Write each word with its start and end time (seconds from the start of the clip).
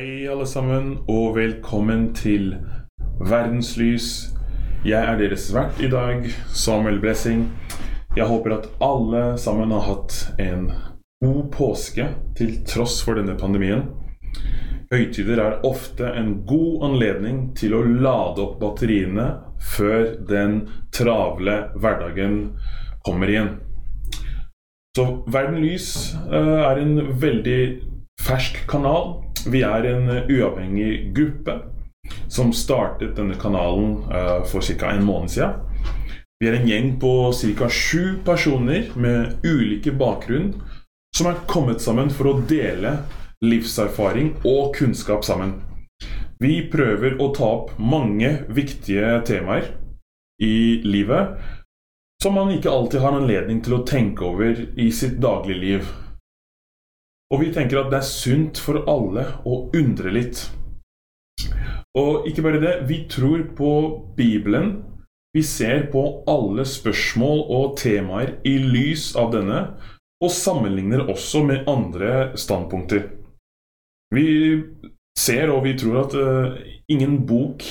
Hei, 0.00 0.24
alle 0.32 0.46
sammen, 0.48 0.94
og 1.12 1.34
velkommen 1.36 2.06
til 2.16 2.54
Verdenslys. 3.20 4.30
Jeg 4.80 4.96
er 4.96 5.18
deres 5.20 5.50
vert 5.52 5.76
i 5.84 5.90
dag, 5.92 6.24
Samuel 6.56 6.96
Blessing. 7.02 7.42
Jeg 8.16 8.24
håper 8.30 8.54
at 8.54 8.70
alle 8.80 9.36
sammen 9.36 9.74
har 9.76 9.84
hatt 9.84 10.16
en 10.40 10.70
god 11.20 11.50
påske 11.52 12.06
til 12.38 12.56
tross 12.64 13.02
for 13.04 13.20
denne 13.20 13.36
pandemien. 13.36 13.90
Høytider 14.88 15.44
er 15.44 15.60
ofte 15.68 16.08
en 16.16 16.32
god 16.48 16.88
anledning 16.88 17.50
til 17.60 17.76
å 17.76 17.84
lade 17.84 18.40
opp 18.40 18.56
batteriene 18.62 19.28
før 19.76 20.14
den 20.32 20.62
travle 20.96 21.66
hverdagen 21.76 22.54
kommer 23.04 23.36
igjen. 23.36 23.58
Så 24.96 25.10
Verden 25.28 25.60
Lys 25.60 26.14
eh, 26.24 26.56
er 26.70 26.86
en 26.86 27.02
veldig 27.20 27.60
fersk 28.24 28.64
kanal 28.70 29.18
vi 29.46 29.62
er 29.62 29.86
en 29.90 30.08
eh, 30.10 30.30
uavhengig 30.30 31.12
gruppe 31.16 31.60
som 32.28 32.52
startet 32.52 33.14
denne 33.16 33.36
kanalen 33.38 34.00
uh, 34.10 34.40
for 34.48 34.64
ca. 34.64 34.90
en 34.90 35.04
måned 35.04 35.30
siden. 35.30 35.60
Vi 36.40 36.48
er 36.48 36.56
en 36.56 36.68
gjeng 36.68 36.92
på 37.00 37.12
ca. 37.36 37.68
sju 37.68 38.18
personer 38.24 38.90
med 38.96 39.44
ulike 39.46 39.92
bakgrunn 39.92 40.54
som 41.16 41.28
er 41.30 41.42
kommet 41.46 41.82
sammen 41.84 42.10
for 42.10 42.30
å 42.30 42.40
dele 42.48 42.96
livserfaring 43.44 44.34
og 44.48 44.74
kunnskap 44.76 45.24
sammen. 45.26 45.58
Vi 46.40 46.62
prøver 46.72 47.18
å 47.20 47.30
ta 47.36 47.48
opp 47.60 47.74
mange 47.78 48.30
viktige 48.48 49.18
temaer 49.28 49.74
i 50.40 50.80
livet 50.84 51.36
som 52.22 52.36
man 52.36 52.52
ikke 52.52 52.72
alltid 52.72 53.00
har 53.00 53.16
anledning 53.16 53.60
til 53.64 53.78
å 53.78 53.84
tenke 53.88 54.24
over 54.28 54.56
i 54.80 54.90
sitt 54.92 55.20
dagligliv. 55.20 55.88
Og 57.30 57.44
vi 57.44 57.52
tenker 57.54 57.78
at 57.78 57.92
det 57.92 58.00
er 58.00 58.08
sunt 58.08 58.58
for 58.58 58.82
alle 58.90 59.26
å 59.46 59.62
undre 59.76 60.10
litt. 60.14 60.48
Og 61.98 62.26
ikke 62.30 62.42
bare 62.46 62.62
det, 62.62 62.74
vi 62.90 63.04
tror 63.10 63.44
på 63.56 63.72
Bibelen. 64.16 64.80
Vi 65.34 65.42
ser 65.46 65.86
på 65.92 66.02
alle 66.30 66.64
spørsmål 66.66 67.44
og 67.54 67.76
temaer 67.78 68.34
i 68.46 68.56
lys 68.58 69.12
av 69.18 69.30
denne, 69.34 69.60
og 70.20 70.34
sammenligner 70.34 71.06
også 71.06 71.44
med 71.46 71.70
andre 71.70 72.32
standpunkter. 72.38 73.06
Vi 74.14 74.26
ser 75.18 75.52
og 75.54 75.62
vi 75.68 75.76
tror 75.78 76.02
at 76.02 76.16
uh, 76.18 76.58
ingen 76.90 77.20
bok 77.30 77.62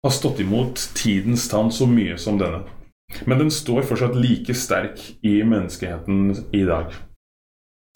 har 0.00 0.14
stått 0.16 0.40
imot 0.40 0.80
tidens 0.96 1.44
tann 1.52 1.68
så 1.72 1.88
mye 1.88 2.16
som 2.18 2.40
denne. 2.40 2.64
Men 3.28 3.44
den 3.44 3.52
står 3.52 3.84
fortsatt 3.84 4.16
like 4.16 4.54
sterk 4.56 5.02
i 5.26 5.40
menneskeheten 5.44 6.32
i 6.56 6.64
dag. 6.64 6.94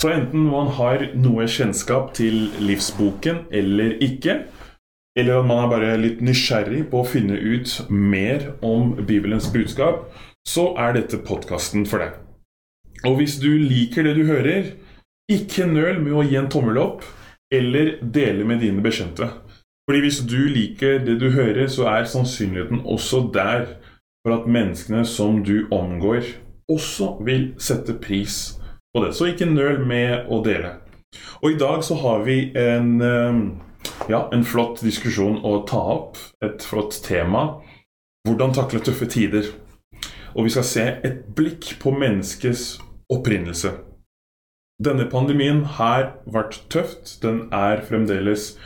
Så 0.05 0.11
enten 0.13 0.43
man 0.53 0.67
har 0.77 1.01
noe 1.17 1.47
kjennskap 1.49 2.11
til 2.13 2.51
livsboken 2.61 3.39
eller 3.57 3.95
ikke, 4.05 4.35
eller 5.17 5.39
at 5.39 5.47
man 5.49 5.63
er 5.63 5.71
bare 5.71 5.93
litt 5.97 6.19
nysgjerrig 6.21 6.83
på 6.91 6.99
å 7.01 7.07
finne 7.09 7.39
ut 7.41 7.71
mer 7.89 8.51
om 8.61 8.91
Bibelens 9.09 9.47
budskap, 9.55 10.03
så 10.45 10.67
er 10.77 10.93
dette 10.99 11.23
podkasten 11.25 11.87
for 11.89 12.05
deg. 12.05 12.19
Og 13.09 13.17
hvis 13.17 13.39
du 13.41 13.49
liker 13.49 14.05
det 14.05 14.13
du 14.19 14.27
hører, 14.29 14.75
ikke 15.33 15.71
nøl 15.71 16.03
med 16.03 16.13
å 16.13 16.25
gi 16.29 16.37
en 16.37 16.51
tommel 16.53 16.83
opp 16.83 17.07
eller 17.49 17.95
dele 18.05 18.45
med 18.45 18.61
dine 18.61 18.85
bekjente. 18.85 19.31
Fordi 19.89 20.03
hvis 20.05 20.19
du 20.29 20.43
liker 20.53 20.99
det 21.07 21.15
du 21.23 21.31
hører, 21.33 21.65
så 21.73 21.89
er 21.95 22.05
sannsynligheten 22.13 22.85
også 22.85 23.23
der 23.33 23.79
for 24.21 24.37
at 24.37 24.53
menneskene 24.53 25.01
som 25.09 25.41
du 25.49 25.63
omgår, 25.73 26.29
også 26.69 27.15
vil 27.25 27.55
sette 27.57 27.97
pris 28.05 28.59
på 28.95 29.05
det. 29.05 29.13
Så 29.15 29.29
ikke 29.31 29.51
nøl 29.51 29.83
med 29.87 30.31
å 30.31 30.41
dele. 30.45 30.77
Og 31.43 31.53
i 31.53 31.59
dag 31.59 31.85
så 31.85 31.99
har 32.01 32.25
vi 32.27 32.39
en, 32.59 33.01
ehm, 33.03 33.43
ja, 34.09 34.29
en 34.33 34.45
flott 34.45 34.81
diskusjon 34.83 35.41
å 35.45 35.67
ta 35.69 35.83
opp. 35.99 36.19
Et 36.43 36.63
flott 36.63 37.03
tema. 37.05 37.61
Hvordan 38.27 38.55
takle 38.55 38.81
tøffe 38.81 39.07
tider. 39.07 39.51
Og 40.35 40.45
vi 40.45 40.51
skal 40.51 40.65
se 40.65 40.85
et 41.05 41.35
blikk 41.35 41.79
på 41.79 41.93
menneskets 41.95 42.79
opprinnelse. 43.13 43.75
Denne 44.83 45.07
pandemien 45.11 45.63
har 45.65 46.15
vært 46.27 46.65
tøft. 46.71 47.21
Den 47.23 47.49
er 47.53 47.85
fremdeles 47.87 48.59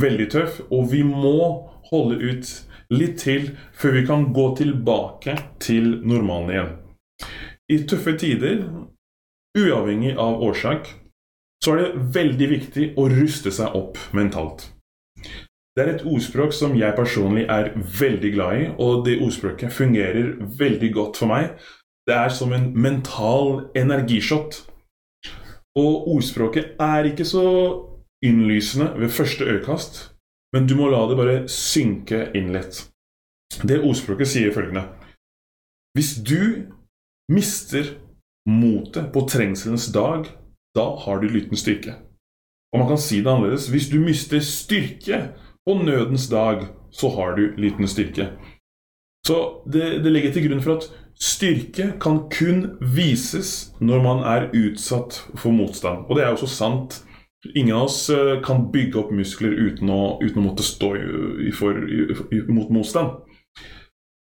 veldig 0.00 0.30
tøff, 0.30 0.60
og 0.70 0.92
vi 0.92 1.02
må 1.02 1.66
holde 1.90 2.20
ut 2.20 2.50
litt 2.90 3.18
til 3.18 3.56
før 3.74 3.96
vi 3.96 4.06
kan 4.06 4.28
gå 4.36 4.46
tilbake 4.60 5.36
til 5.58 5.96
normalen 6.06 6.52
igjen. 6.52 6.72
I 7.72 7.78
tøffe 7.90 8.14
tider 8.20 8.60
Uavhengig 9.56 10.16
av 10.20 10.42
årsak 10.44 10.90
så 11.64 11.72
er 11.72 11.78
det 11.80 12.06
veldig 12.14 12.48
viktig 12.50 12.86
å 13.00 13.06
ruste 13.08 13.52
seg 13.54 13.74
opp 13.78 13.96
mentalt. 14.16 14.68
Det 15.76 15.84
er 15.84 15.90
et 15.94 16.04
ordspråk 16.08 16.54
som 16.56 16.76
jeg 16.76 16.96
personlig 16.96 17.46
er 17.52 17.72
veldig 17.76 18.30
glad 18.32 18.60
i, 18.60 18.68
og 18.80 19.04
det 19.04 19.18
ordspråket 19.24 19.72
fungerer 19.72 20.34
veldig 20.60 20.90
godt 20.92 21.20
for 21.20 21.32
meg. 21.32 21.50
Det 22.08 22.14
er 22.16 22.32
som 22.32 22.52
en 22.56 22.70
mental 22.72 23.66
energishot. 23.76 24.62
Og 25.76 26.08
ordspråket 26.14 26.78
er 26.80 27.10
ikke 27.10 27.26
så 27.28 27.46
innlysende 28.24 28.92
ved 28.96 29.12
første 29.12 29.44
øyekast, 29.44 30.00
men 30.56 30.68
du 30.68 30.76
må 30.78 30.88
la 30.88 31.02
det 31.10 31.18
bare 31.18 31.36
synke 31.52 32.30
inn 32.36 32.52
litt. 32.56 32.86
Det 33.60 33.82
ordspråket 33.84 34.28
sier 34.28 34.52
følgende 34.52 34.88
Hvis 35.96 36.16
du 36.24 36.72
mister 37.32 37.92
motet 38.46 39.12
på 39.12 39.26
trengselens 39.28 39.88
dag, 39.92 40.28
da 40.76 40.86
har 41.04 41.20
du 41.20 41.28
liten 41.28 41.58
styrke. 41.58 41.96
Og 42.72 42.82
man 42.82 42.88
kan 42.88 43.00
si 43.00 43.22
det 43.22 43.30
annerledes. 43.30 43.70
Hvis 43.72 43.88
du 43.88 43.98
mister 44.02 44.40
styrke 44.44 45.20
på 45.66 45.78
nødens 45.80 46.28
dag, 46.28 46.66
så 46.92 47.10
har 47.16 47.36
du 47.36 47.54
liten 47.56 47.88
styrke. 47.88 48.30
Så 49.26 49.62
det, 49.72 50.04
det 50.04 50.12
legger 50.12 50.32
til 50.32 50.48
grunn 50.48 50.62
for 50.62 50.78
at 50.78 50.90
styrke 51.18 51.94
kan 52.00 52.26
kun 52.30 52.76
vises 52.80 53.72
når 53.80 54.02
man 54.04 54.22
er 54.28 54.50
utsatt 54.54 55.18
for 55.34 55.50
motstand. 55.50 56.06
Og 56.06 56.16
det 56.16 56.24
er 56.24 56.34
jo 56.34 56.44
så 56.44 56.50
sant. 56.52 57.00
Ingen 57.54 57.76
av 57.76 57.86
oss 57.86 58.08
eh, 58.10 58.36
kan 58.42 58.68
bygge 58.72 58.98
opp 59.00 59.10
muskler 59.14 59.54
uten 59.54 59.90
å, 59.92 60.18
uten 60.22 60.42
å 60.42 60.46
måtte 60.48 60.66
stå 60.66 60.92
i, 61.46 61.52
for, 61.54 61.78
i, 61.86 62.40
mot 62.50 62.70
motstand. 62.74 63.22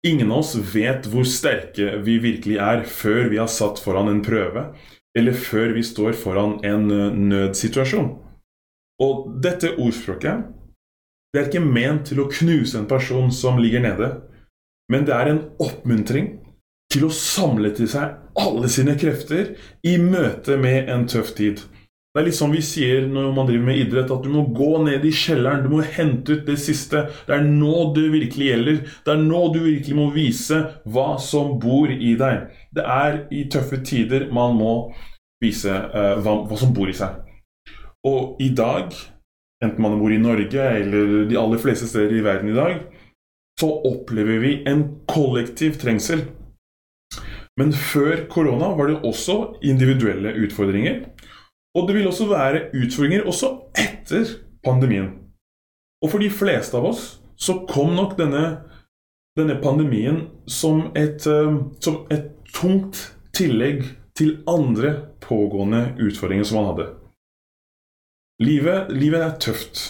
Ingen 0.05 0.33
av 0.33 0.43
oss 0.43 0.55
vet 0.75 1.07
hvor 1.09 1.25
sterke 1.25 1.97
vi 2.05 2.19
virkelig 2.21 2.59
er 2.61 2.85
før 2.85 3.31
vi 3.33 3.41
har 3.41 3.49
satt 3.49 3.81
foran 3.81 4.11
en 4.11 4.21
prøve, 4.25 4.67
eller 5.17 5.39
før 5.39 5.73
vi 5.77 5.85
står 5.87 6.13
foran 6.19 6.59
en 6.67 6.91
eh, 6.93 7.17
nødsituasjon. 7.33 8.11
Og 9.05 9.25
dette 9.43 9.73
ordspråket 9.75 10.45
det 11.35 11.41
er 11.41 11.49
ikke 11.49 11.67
ment 11.67 12.05
til 12.07 12.21
å 12.23 12.29
knuse 12.31 12.79
en 12.79 12.87
person 12.87 13.33
som 13.35 13.57
ligger 13.59 13.83
nede, 13.83 14.11
men 14.93 15.07
det 15.09 15.15
er 15.17 15.33
en 15.33 15.41
oppmuntring 15.59 16.29
til 16.95 17.09
å 17.09 17.15
samle 17.15 17.73
til 17.75 17.89
seg 17.91 18.21
alle 18.39 18.71
sine 18.71 18.95
krefter 19.01 19.57
i 19.83 19.97
møte 19.99 20.55
med 20.61 20.93
en 20.93 21.09
tøff 21.11 21.33
tid. 21.35 21.65
Det 22.15 22.21
er 22.23 22.29
litt 22.29 22.37
som 22.39 22.53
vi 22.55 22.61
sier 22.63 23.09
når 23.11 23.33
man 23.35 23.49
driver 23.49 23.65
med 23.67 23.79
idrett, 23.83 24.11
at 24.15 24.23
du 24.23 24.29
må 24.31 24.45
gå 24.55 24.69
ned 24.85 25.03
i 25.03 25.11
kjelleren. 25.11 25.65
Du 25.65 25.73
må 25.73 25.81
hente 25.83 26.37
ut 26.37 26.45
det 26.47 26.55
siste. 26.63 27.09
Det 27.27 27.35
er 27.35 27.43
nå 27.43 27.89
det 27.97 28.05
virkelig 28.13 28.47
gjelder. 28.53 28.77
Det 29.03 29.11
er 29.17 29.25
nå 29.25 29.41
du 29.51 29.59
virkelig 29.65 29.97
må 29.99 30.05
vise 30.15 30.61
hva 30.95 31.09
som 31.19 31.57
bor 31.59 31.91
i 31.91 32.13
deg. 32.21 32.55
Det 32.71 32.85
er 32.87 33.19
i 33.35 33.43
tøffe 33.51 33.81
tider 33.83 34.29
man 34.31 34.55
må 34.61 34.77
vise 35.43 35.75
uh, 35.75 36.15
hva, 36.23 36.37
hva, 36.47 36.61
som 36.61 36.71
bor 36.77 36.93
i 36.93 36.95
seg. 36.95 37.19
Og 38.07 38.39
i 38.47 38.53
dag, 38.55 38.95
enten 39.67 39.83
man 39.83 39.99
bor 39.99 40.15
i 40.15 40.23
Norge 40.23 40.71
eller 40.71 41.27
de 41.27 41.41
aller 41.41 41.67
fleste 41.67 41.91
steder 41.91 42.15
i 42.15 42.23
verden 42.23 42.55
i 42.55 42.59
dag, 42.61 42.79
så 43.59 43.75
opplever 43.91 44.39
vi 44.39 44.57
en 44.71 44.87
kollektiv 45.11 45.83
trengsel. 45.83 46.29
Men 47.59 47.75
før 47.75 48.29
korona 48.31 48.71
var 48.79 48.93
det 48.93 49.03
også 49.03 49.56
individuelle 49.67 50.38
utfordringer. 50.47 51.09
Og 51.75 51.88
det 51.88 51.97
vil 51.97 52.06
også 52.06 52.29
være 52.31 52.69
utfordringer 52.76 53.26
også 53.26 53.50
etter 53.79 54.37
pandemien. 54.65 55.11
Og 56.05 56.12
for 56.12 56.23
de 56.23 56.31
fleste 56.31 56.79
av 56.79 56.87
oss 56.93 57.05
så 57.41 57.65
kom 57.69 57.97
nok 57.97 58.15
denne, 58.19 58.44
denne 59.38 59.56
pandemien 59.62 60.25
som 60.47 60.91
et, 60.94 61.26
uh, 61.26 61.73
som 61.82 62.05
et 62.15 62.31
tungt 62.55 63.00
tillegg 63.35 63.82
til 64.15 64.37
andre 64.47 64.94
pågående 65.25 65.97
utfordringer 65.99 66.47
som 66.47 66.61
man 66.61 66.71
hadde. 66.71 66.88
Livet, 68.44 68.91
livet 68.94 69.23
er 69.23 69.37
tøft, 69.43 69.82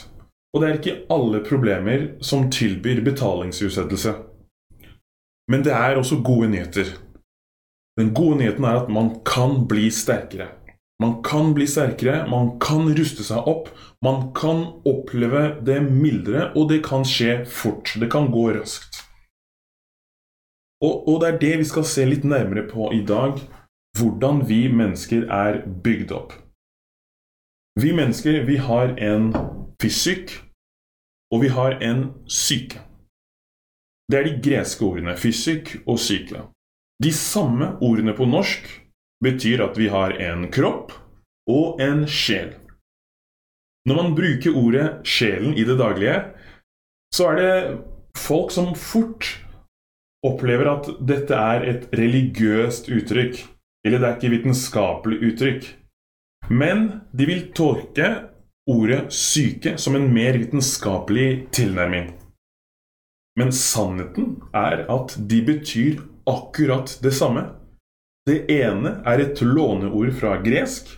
og 0.55 0.63
det 0.63 0.69
er 0.69 0.79
ikke 0.79 0.99
alle 1.13 1.41
problemer 1.45 2.09
som 2.25 2.51
tilbyr 2.53 3.03
betalingsutsettelse. 3.05 4.15
Men 5.53 5.65
det 5.65 5.73
er 5.77 5.99
også 6.01 6.23
gode 6.25 6.49
nyheter. 6.53 6.95
Den 8.01 8.15
gode 8.17 8.41
nyheten 8.41 8.65
er 8.65 8.83
at 8.83 8.93
man 8.93 9.11
kan 9.27 9.67
bli 9.69 9.91
sterkere. 9.93 10.49
Man 11.05 11.23
kan 11.23 11.55
bli 11.55 11.67
sterkere, 11.69 12.23
man 12.31 12.55
kan 12.65 12.87
ruste 12.97 13.25
seg 13.27 13.45
opp, 13.51 13.67
man 14.05 14.31
kan 14.33 14.63
oppleve 14.89 15.43
det 15.67 15.83
mildere, 15.85 16.47
og 16.57 16.71
det 16.71 16.79
kan 16.87 17.03
skje 17.05 17.43
fort. 17.45 17.91
Det 18.01 18.09
kan 18.13 18.31
gå 18.33 18.45
raskt. 18.57 19.03
Og, 20.81 21.05
og, 21.09 21.19
det 21.21 21.29
er 21.29 21.37
det 21.43 21.51
vi 21.61 21.67
skal 21.69 21.85
se 21.89 22.07
litt 22.09 22.25
nærmere 22.25 22.65
på 22.71 22.89
i 22.97 23.03
dag. 23.05 23.37
Hvordan 23.99 24.41
vi 24.49 24.63
mennesker 24.73 25.27
er 25.29 25.61
bygd 25.85 26.15
opp. 26.17 26.33
Vi 27.81 27.93
mennesker 27.93 28.41
vi 28.49 28.57
har 28.57 28.97
en 28.97 29.29
fysikk, 29.83 30.33
og 31.35 31.45
vi 31.45 31.53
har 31.53 31.77
en 31.85 32.07
syke. 32.25 32.81
Det 34.09 34.23
er 34.23 34.31
de 34.31 34.41
greske 34.49 34.89
ordene 34.89 35.19
fysikk 35.21 35.77
og 35.85 36.01
syke. 36.01 36.47
De 37.05 37.13
samme 37.13 37.75
ordene 37.85 38.17
på 38.17 38.25
norsk 38.25 38.73
betyr 39.25 39.65
at 39.67 39.79
vi 39.81 39.89
har 39.93 40.15
en 40.23 40.49
kropp 40.53 40.93
og 41.51 41.81
en 41.83 42.05
sjel. 42.09 42.55
Når 43.85 43.99
man 44.01 44.15
bruker 44.17 44.57
ordet 44.57 44.87
sjelen 45.09 45.57
i 45.61 45.65
det 45.69 45.77
daglige, 45.81 46.21
så 47.15 47.33
er 47.33 47.41
det 47.41 47.57
folk 48.17 48.53
som 48.55 48.73
fort 48.79 49.29
opplever 50.25 50.71
at 50.71 50.89
dette 51.05 51.37
er 51.37 51.67
et 51.69 51.89
religiøst 51.93 52.89
uttrykk, 52.89 53.43
eller 53.85 54.01
det 54.01 54.09
er 54.09 54.17
ikke 54.17 54.35
vitenskapelig 54.39 55.19
uttrykk. 55.29 55.67
Men 56.49 56.87
de 57.13 57.29
vil 57.29 57.45
tolke 57.57 58.09
ordet 58.69 59.13
syke 59.13 59.77
som 59.81 59.97
en 59.99 60.09
mer 60.13 60.39
vitenskapelig 60.41 61.51
tilnærming. 61.53 62.15
Men 63.37 63.53
sannheten 63.53 64.39
er 64.55 64.85
at 64.93 65.17
de 65.29 65.41
betyr 65.45 66.01
akkurat 66.31 66.97
det 67.03 67.13
samme. 67.17 67.45
Det 68.25 68.45
ene 68.49 68.99
er 69.05 69.21
et 69.21 69.41
låneord 69.45 70.15
fra 70.17 70.39
gresk, 70.45 70.89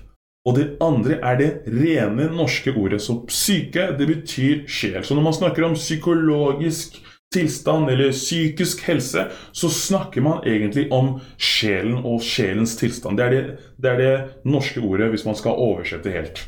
og 0.46 0.55
det 0.58 0.67
andre 0.82 1.19
er 1.26 1.38
det 1.40 1.50
rene 1.67 2.28
norske 2.31 2.70
ordet. 2.70 3.00
Så 3.02 3.19
psyke, 3.26 3.88
det 3.99 4.06
betyr 4.06 4.67
sjel. 4.70 5.02
Så 5.02 5.17
når 5.19 5.26
man 5.26 5.34
snakker 5.34 5.67
om 5.67 5.75
psykologisk 5.75 7.00
tilstand 7.34 7.90
eller 7.90 8.14
psykisk 8.14 8.84
helse, 8.87 9.26
så 9.52 9.70
snakker 9.70 10.23
man 10.23 10.46
egentlig 10.46 10.87
om 10.94 11.17
sjelen 11.37 11.99
og 12.05 12.23
sjelens 12.23 12.76
tilstand. 12.78 13.19
Det 13.19 13.26
er 13.26 13.34
det, 13.34 13.43
det, 13.82 13.90
er 13.90 13.99
det 13.99 14.46
norske 14.46 14.81
ordet 14.81 15.11
hvis 15.11 15.26
man 15.26 15.38
skal 15.38 15.58
oversette 15.58 16.14
helt. 16.14 16.44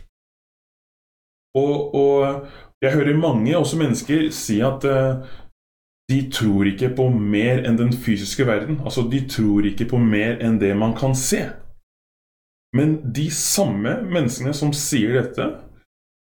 Og, 1.59 1.95
og 1.95 2.47
jeg 2.83 2.95
hører 2.95 3.19
mange, 3.19 3.57
også 3.59 3.81
mennesker, 3.81 4.29
si 4.31 4.61
at 4.63 4.85
uh, 4.87 5.27
de 6.09 6.23
tror 6.33 6.69
ikke 6.71 6.89
på 6.97 7.09
mer 7.13 7.65
enn 7.69 7.77
den 7.77 7.93
fysiske 7.93 8.47
verden. 8.49 8.81
Altså, 8.81 9.05
de 9.11 9.21
tror 9.29 9.67
ikke 9.69 9.91
på 9.91 10.01
mer 10.01 10.39
enn 10.45 10.57
det 10.61 10.73
man 10.77 10.95
kan 10.97 11.17
se. 11.17 11.43
Men 12.77 12.99
de 13.15 13.29
samme 13.33 13.99
menneskene 14.09 14.55
som 14.57 14.73
sier 14.77 15.19
dette, 15.19 15.47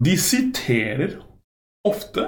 de 0.02 0.14
siterer 0.18 1.18
ofte 1.86 2.28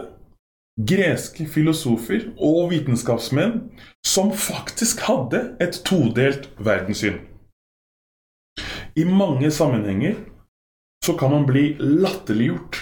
greske 0.82 1.46
filosofer 1.50 2.32
og 2.42 2.72
vitenskapsmenn 2.72 3.60
som 4.06 4.32
faktisk 4.34 5.04
hadde 5.06 5.44
et 5.62 5.82
todelt 5.86 6.50
verdenssyn. 6.58 7.20
I 8.98 9.06
mange 9.10 9.50
sammenhenger 9.54 10.18
så 11.06 11.14
kan 11.18 11.34
man 11.34 11.46
bli 11.50 11.74
latterliggjort 11.78 12.82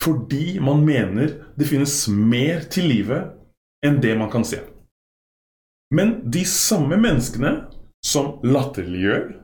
fordi 0.00 0.58
man 0.64 0.80
mener 0.84 1.34
det 1.60 1.68
finnes 1.68 1.92
mer 2.08 2.64
til 2.72 2.88
livet 2.88 3.39
enn 3.86 4.00
det 4.00 4.16
man 4.18 4.30
kan 4.30 4.44
se. 4.44 4.60
Men 5.94 6.30
de 6.30 6.44
samme 6.46 6.96
menneskene 7.00 7.54
som 8.06 8.38
latterliggjør 8.46 9.40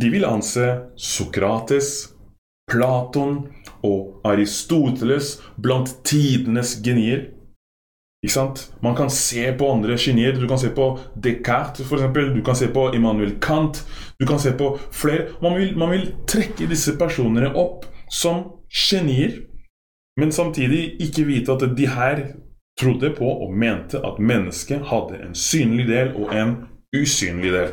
de 0.00 0.10
vil 0.12 0.26
anse 0.28 0.64
Sokrates, 1.00 2.10
Platon 2.68 3.46
og 3.86 4.26
Aristoteles 4.26 5.36
blant 5.62 5.94
tidenes 6.04 6.74
genier. 6.84 7.30
Ikke 8.24 8.34
sant? 8.34 8.64
Man 8.82 8.96
kan 8.98 9.08
se 9.12 9.46
på 9.56 9.70
andre 9.70 9.96
genier. 10.00 10.36
Du 10.36 10.48
kan 10.50 10.58
se 10.60 10.72
på 10.74 10.90
Descartes, 11.14 11.86
f.eks. 11.86 12.04
Du 12.34 12.42
kan 12.44 12.58
se 12.58 12.68
på 12.74 12.88
Immanuel 12.96 13.36
Kant. 13.40 13.84
Du 14.20 14.26
kan 14.26 14.40
se 14.42 14.52
på 14.58 14.74
flere. 14.90 15.30
Man 15.40 15.56
vil, 15.56 15.76
man 15.78 15.94
vil 15.94 16.10
trekke 16.28 16.68
disse 16.68 16.96
personene 16.98 17.52
opp 17.54 17.86
som 18.12 18.42
genier, 18.68 19.46
men 20.20 20.32
samtidig 20.32 20.96
ikke 21.06 21.24
vite 21.28 21.54
at 21.54 21.64
de 21.76 21.88
her 21.88 22.22
trodde 22.80 23.10
på 23.16 23.28
og 23.46 23.52
mente 23.52 24.00
at 24.04 24.18
mennesket 24.20 24.88
hadde 24.90 25.20
en 25.24 25.34
synlig 25.34 25.86
del 25.88 26.12
og 26.16 26.34
en 26.36 26.56
usynlig 26.96 27.52
del. 27.54 27.72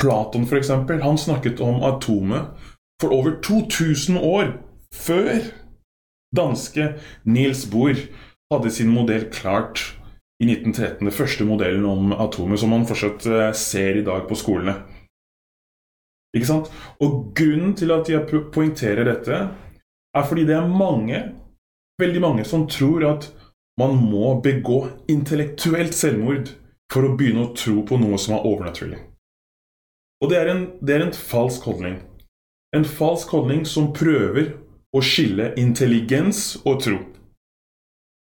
Platon, 0.00 0.46
for 0.46 0.58
eksempel, 0.58 1.02
han 1.02 1.18
snakket 1.18 1.60
om 1.60 1.82
atomet 1.86 2.54
for 3.02 3.14
over 3.14 3.38
2000 3.42 4.18
år 4.18 4.54
før 4.94 5.30
danske 6.36 6.94
Niels 7.24 7.66
Bohr 7.70 7.98
hadde 8.52 8.70
sin 8.70 8.90
modell 8.94 9.28
klart 9.32 9.82
i 10.42 10.46
1913. 10.50 11.06
Den 11.06 11.14
første 11.14 11.46
modellen 11.46 11.86
om 11.86 12.12
atomet 12.12 12.60
som 12.60 12.74
man 12.74 12.86
fortsatt 12.86 13.26
eh, 13.26 13.52
ser 13.58 14.00
i 14.00 14.04
dag 14.06 14.26
på 14.28 14.38
skolene. 14.38 14.76
Ikke 16.34 16.48
sant? 16.48 16.70
Og 17.02 17.30
grunnen 17.36 17.76
til 17.78 17.94
at 17.94 18.10
jeg 18.10 18.26
poengterer 18.26 19.06
dette, 19.06 19.38
er 20.14 20.26
fordi 20.26 20.46
det 20.48 20.56
er 20.58 20.66
mange, 20.66 21.20
veldig 22.02 22.22
mange, 22.22 22.44
som 22.46 22.66
tror 22.70 23.06
at 23.12 23.28
man 23.80 23.96
må 23.98 24.40
begå 24.44 24.84
intellektuelt 25.10 25.94
selvmord 25.96 26.52
for 26.92 27.06
å 27.06 27.14
begynne 27.18 27.48
å 27.48 27.54
tro 27.58 27.82
på 27.86 27.98
noe 27.98 28.18
som 28.20 28.36
er 28.36 28.46
overnaturlig. 28.46 29.00
Og 30.22 30.30
det 30.30 30.38
er, 30.40 30.50
en, 30.52 30.66
det 30.80 30.94
er 30.94 31.06
en 31.06 31.16
falsk 31.16 31.66
holdning. 31.68 31.98
En 32.74 32.86
falsk 32.86 33.34
holdning 33.34 33.64
som 33.68 33.92
prøver 33.96 34.54
å 34.94 35.02
skille 35.02 35.50
intelligens 35.60 36.54
og 36.62 36.78
tro. 36.86 37.00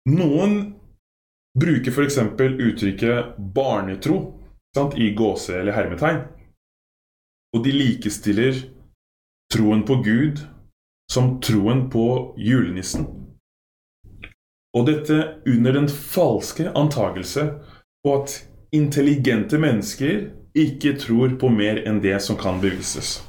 Noen 0.10 0.60
bruker 1.58 1.92
f.eks. 1.92 2.18
uttrykket 2.40 3.36
'barnetro' 3.38 4.22
sant, 4.76 4.94
i 4.98 5.12
gåse- 5.16 5.60
eller 5.60 5.76
hermetegn. 5.76 6.22
Og 7.54 7.66
de 7.66 7.74
likestiller 7.76 8.56
troen 9.52 9.84
på 9.86 10.00
Gud 10.06 10.40
som 11.12 11.40
troen 11.44 11.90
på 11.92 12.34
julenissen. 12.38 13.31
Og 14.78 14.86
dette 14.88 15.18
under 15.48 15.76
den 15.76 15.90
falske 15.90 16.70
antagelse 16.78 17.48
på 18.06 18.14
at 18.22 18.38
intelligente 18.72 19.60
mennesker 19.60 20.30
ikke 20.58 20.96
tror 21.00 21.36
på 21.40 21.50
mer 21.52 21.82
enn 21.88 22.00
det 22.04 22.18
som 22.24 22.40
kan 22.40 22.62
bevises. 22.64 23.20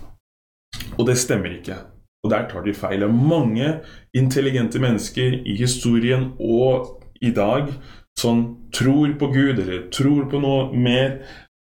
Og 0.99 1.06
det 1.09 1.19
stemmer 1.19 1.59
ikke. 1.59 1.77
Og 2.23 2.31
der 2.31 2.47
tar 2.50 2.62
de 2.62 2.75
feil. 2.75 3.06
Mange 3.11 3.81
intelligente 4.15 4.79
mennesker 4.79 5.43
i 5.43 5.56
historien 5.59 6.33
og 6.39 7.03
i 7.23 7.31
dag 7.35 7.73
som 8.19 8.71
tror 8.75 9.19
på 9.19 9.27
Gud, 9.27 9.59
eller 9.59 9.91
tror 9.91 10.29
på 10.31 10.41
noe 10.43 10.77
mer 10.77 11.23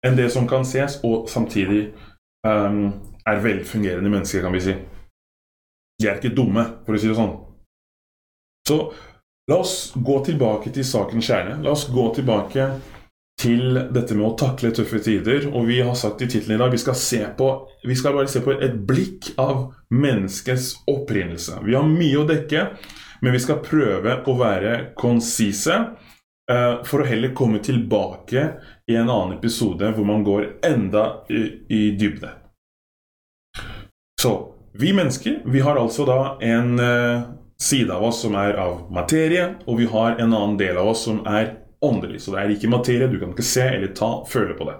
enn 0.06 0.16
det 0.18 0.28
som 0.32 0.48
kan 0.48 0.66
ses, 0.68 0.98
og 1.04 1.28
samtidig 1.30 1.86
um, 2.46 2.92
er 3.24 3.40
velfungerende 3.40 4.10
mennesker, 4.12 4.44
kan 4.44 4.52
vi 4.52 4.60
si. 4.60 4.74
De 6.00 6.08
er 6.10 6.18
ikke 6.18 6.34
dumme, 6.36 6.66
for 6.84 6.96
å 6.96 7.00
si 7.00 7.08
det 7.08 7.16
sånn. 7.16 7.32
Så 8.68 8.78
la 9.50 9.60
oss 9.60 9.92
gå 9.94 10.18
tilbake 10.24 10.72
til 10.72 10.86
sakens 10.86 11.28
kjerne. 11.28 11.58
La 11.64 11.74
oss 11.74 11.88
gå 11.92 12.08
tilbake 12.16 12.68
til 13.40 13.76
dette 13.92 14.14
med 14.16 14.26
å 14.28 14.36
takle 14.38 14.70
tøffe 14.74 15.00
tider. 15.04 15.48
Og 15.52 15.68
vi 15.68 15.80
har 15.84 15.96
sagt 15.98 16.22
i 16.22 16.28
tittelen 16.30 16.56
i 16.56 16.62
dag 16.62 16.72
vi 16.72 16.80
skal, 16.80 16.96
på, 17.36 17.50
vi 17.84 17.96
skal 17.98 18.16
bare 18.16 18.30
se 18.30 18.42
på 18.44 18.56
et 18.56 18.76
blikk 18.88 19.34
av 19.40 19.66
menneskets 19.92 20.72
opprinnelse. 20.90 21.60
Vi 21.66 21.76
har 21.76 21.86
mye 21.88 22.22
å 22.22 22.28
dekke, 22.28 22.66
men 23.22 23.36
vi 23.36 23.42
skal 23.42 23.62
prøve 23.64 24.20
å 24.24 24.38
være 24.40 24.74
konsise. 24.98 25.84
Uh, 26.44 26.82
for 26.84 27.00
å 27.00 27.06
heller 27.08 27.30
komme 27.32 27.56
tilbake 27.64 28.40
i 28.84 28.98
en 29.00 29.08
annen 29.08 29.38
episode 29.38 29.88
hvor 29.96 30.04
man 30.04 30.20
går 30.26 30.58
enda 30.68 31.04
i, 31.32 31.94
dybde. 31.96 32.34
Så 34.20 34.32
vi 34.76 34.92
mennesker 34.92 35.38
vi 35.48 35.62
har 35.64 35.80
altså 35.80 36.04
da 36.04 36.18
en 36.44 36.76
uh, 36.76 37.24
side 37.60 37.92
av 37.94 38.04
oss 38.04 38.22
som 38.24 38.34
er 38.38 38.56
av 38.60 38.88
materie, 38.92 39.54
og 39.66 39.78
vi 39.78 39.86
har 39.90 40.18
en 40.18 40.32
annen 40.32 40.56
del 40.60 40.78
av 40.80 40.90
oss 40.94 41.04
som 41.06 41.22
er 41.26 41.56
åndelig. 41.84 42.24
Så 42.24 42.34
det 42.34 42.42
er 42.42 42.54
ikke 42.54 42.72
materie, 42.72 43.10
du 43.10 43.18
kan 43.20 43.34
ikke 43.34 43.46
se 43.46 43.66
eller 43.76 43.94
ta, 43.96 44.10
føle 44.28 44.56
på 44.58 44.68
det. 44.68 44.78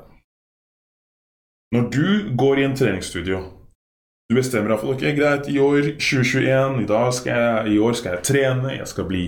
Når 1.75 1.91
du 1.91 2.09
går 2.39 2.59
i 2.59 2.65
en 2.69 2.77
treningsstudio 2.79 3.43
Du 4.31 4.39
bestemmer 4.39 4.71
deg 4.73 4.81
for 4.81 4.95
ok, 4.95 5.03
greit, 5.19 5.49
i 5.53 5.59
år 5.61 5.91
2021, 6.01 6.79
i, 6.81 6.87
dag 6.89 7.11
skal 7.13 7.35
jeg, 7.37 7.75
i 7.75 7.81
år 7.85 7.97
skal 7.99 8.15
jeg 8.15 8.25
trene, 8.25 8.71
jeg 8.79 8.87
skal 8.89 9.05
bli 9.11 9.25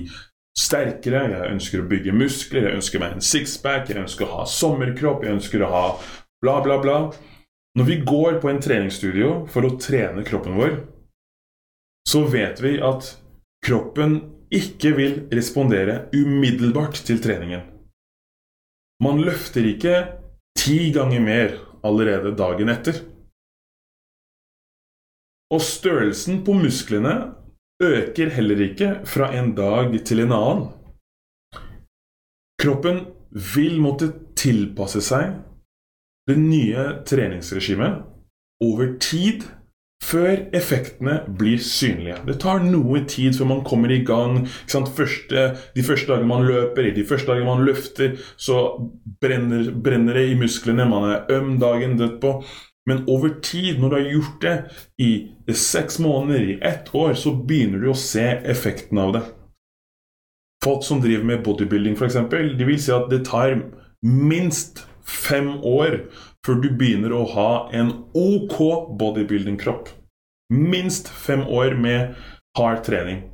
sterkere, 0.56 1.20
jeg 1.34 1.50
ønsker 1.52 1.82
å 1.82 1.88
bygge 1.90 2.14
muskler, 2.16 2.64
jeg 2.64 2.78
ønsker 2.78 3.02
meg 3.02 3.12
en 3.12 3.26
sixpack, 3.28 3.90
jeg 3.92 4.00
ønsker 4.06 4.24
å 4.24 4.38
ha 4.38 4.46
sommerkropp, 4.48 5.26
jeg 5.26 5.36
ønsker 5.36 5.66
å 5.66 5.68
ha 5.68 5.84
bla, 6.40 6.56
bla, 6.64 6.78
bla. 6.80 6.96
Når 7.76 7.90
vi 7.90 7.98
går 8.08 8.40
på 8.40 8.48
en 8.48 8.62
treningsstudio 8.64 9.34
for 9.52 9.68
å 9.68 9.74
trene 9.76 10.24
kroppen 10.24 10.56
vår, 10.56 10.78
så 12.08 12.24
vet 12.32 12.64
vi 12.64 12.78
at 12.80 13.12
kroppen 13.66 14.20
ikke 14.54 14.92
vil 14.94 15.14
respondere 15.34 16.06
umiddelbart 16.14 17.00
til 17.06 17.18
treningen. 17.22 17.64
Man 19.02 19.18
løfter 19.26 19.66
ikke 19.66 19.94
ti 20.56 20.92
ganger 20.94 21.24
mer 21.24 21.56
allerede 21.86 22.32
dagen 22.38 22.70
etter. 22.70 23.00
Og 25.50 25.62
størrelsen 25.62 26.44
på 26.46 26.54
musklene 26.58 27.16
øker 27.82 28.30
heller 28.38 28.62
ikke 28.68 28.92
fra 29.06 29.32
en 29.36 29.52
dag 29.58 29.92
til 30.06 30.22
en 30.24 30.32
annen. 30.32 30.64
Kroppen 32.62 33.02
vil 33.54 33.76
måtte 33.82 34.08
tilpasse 34.38 35.02
seg 35.04 35.36
det 36.26 36.38
nye 36.40 36.86
treningsregimet 37.06 38.00
over 38.64 38.96
tid 39.02 39.44
før 40.04 40.44
effektene 40.54 41.16
blir 41.38 41.58
synlige. 41.62 42.18
Det 42.28 42.38
tar 42.42 42.62
noe 42.64 43.02
tid 43.08 43.34
før 43.38 43.50
man 43.50 43.64
kommer 43.66 43.90
i 43.90 44.02
gang. 44.06 44.44
Første, 44.68 45.48
de 45.74 45.84
første 45.86 46.12
dagene 46.12 46.30
man 46.30 46.46
løper, 46.46 46.92
de 46.94 47.06
første 47.06 47.32
dagene 47.32 47.48
man 47.48 47.66
løfter, 47.66 48.16
så 48.36 48.62
brenner, 49.20 49.72
brenner 49.72 50.20
det 50.20 50.28
i 50.30 50.38
musklene. 50.38 50.88
Man 50.88 51.10
er 51.10 51.36
øm 51.38 51.56
dagen 51.62 51.98
dødt 51.98 52.20
på. 52.22 52.38
Men 52.86 53.02
over 53.10 53.32
tid, 53.42 53.80
når 53.80 53.88
du 53.88 53.96
har 53.96 54.12
gjort 54.12 54.42
det 54.42 54.56
i 55.02 55.10
seks 55.50 55.98
måneder, 55.98 56.40
i 56.40 56.58
ett 56.62 56.92
år, 56.94 57.16
så 57.18 57.32
begynner 57.34 57.82
du 57.82 57.90
å 57.90 57.98
se 57.98 58.28
effekten 58.46 59.00
av 59.02 59.16
det. 59.16 59.24
Folk 60.62 60.86
som 60.86 61.02
driver 61.02 61.26
med 61.26 61.42
bodybuilding, 61.46 61.96
f.eks., 61.98 62.20
de 62.30 62.68
vil 62.68 62.78
si 62.78 62.94
at 62.94 63.10
det 63.10 63.24
tar 63.26 63.58
minst 64.06 64.84
fem 65.06 65.50
år 65.66 66.04
før 66.46 66.60
du 66.62 66.70
begynner 66.78 67.14
å 67.14 67.24
ha 67.34 67.50
en 67.74 67.92
OK 68.14 68.58
bodybuilding-kropp. 69.00 69.90
Minst 70.54 71.08
fem 71.10 71.42
år 71.42 71.74
med 71.74 72.14
hard 72.58 72.84
trening. 72.86 73.24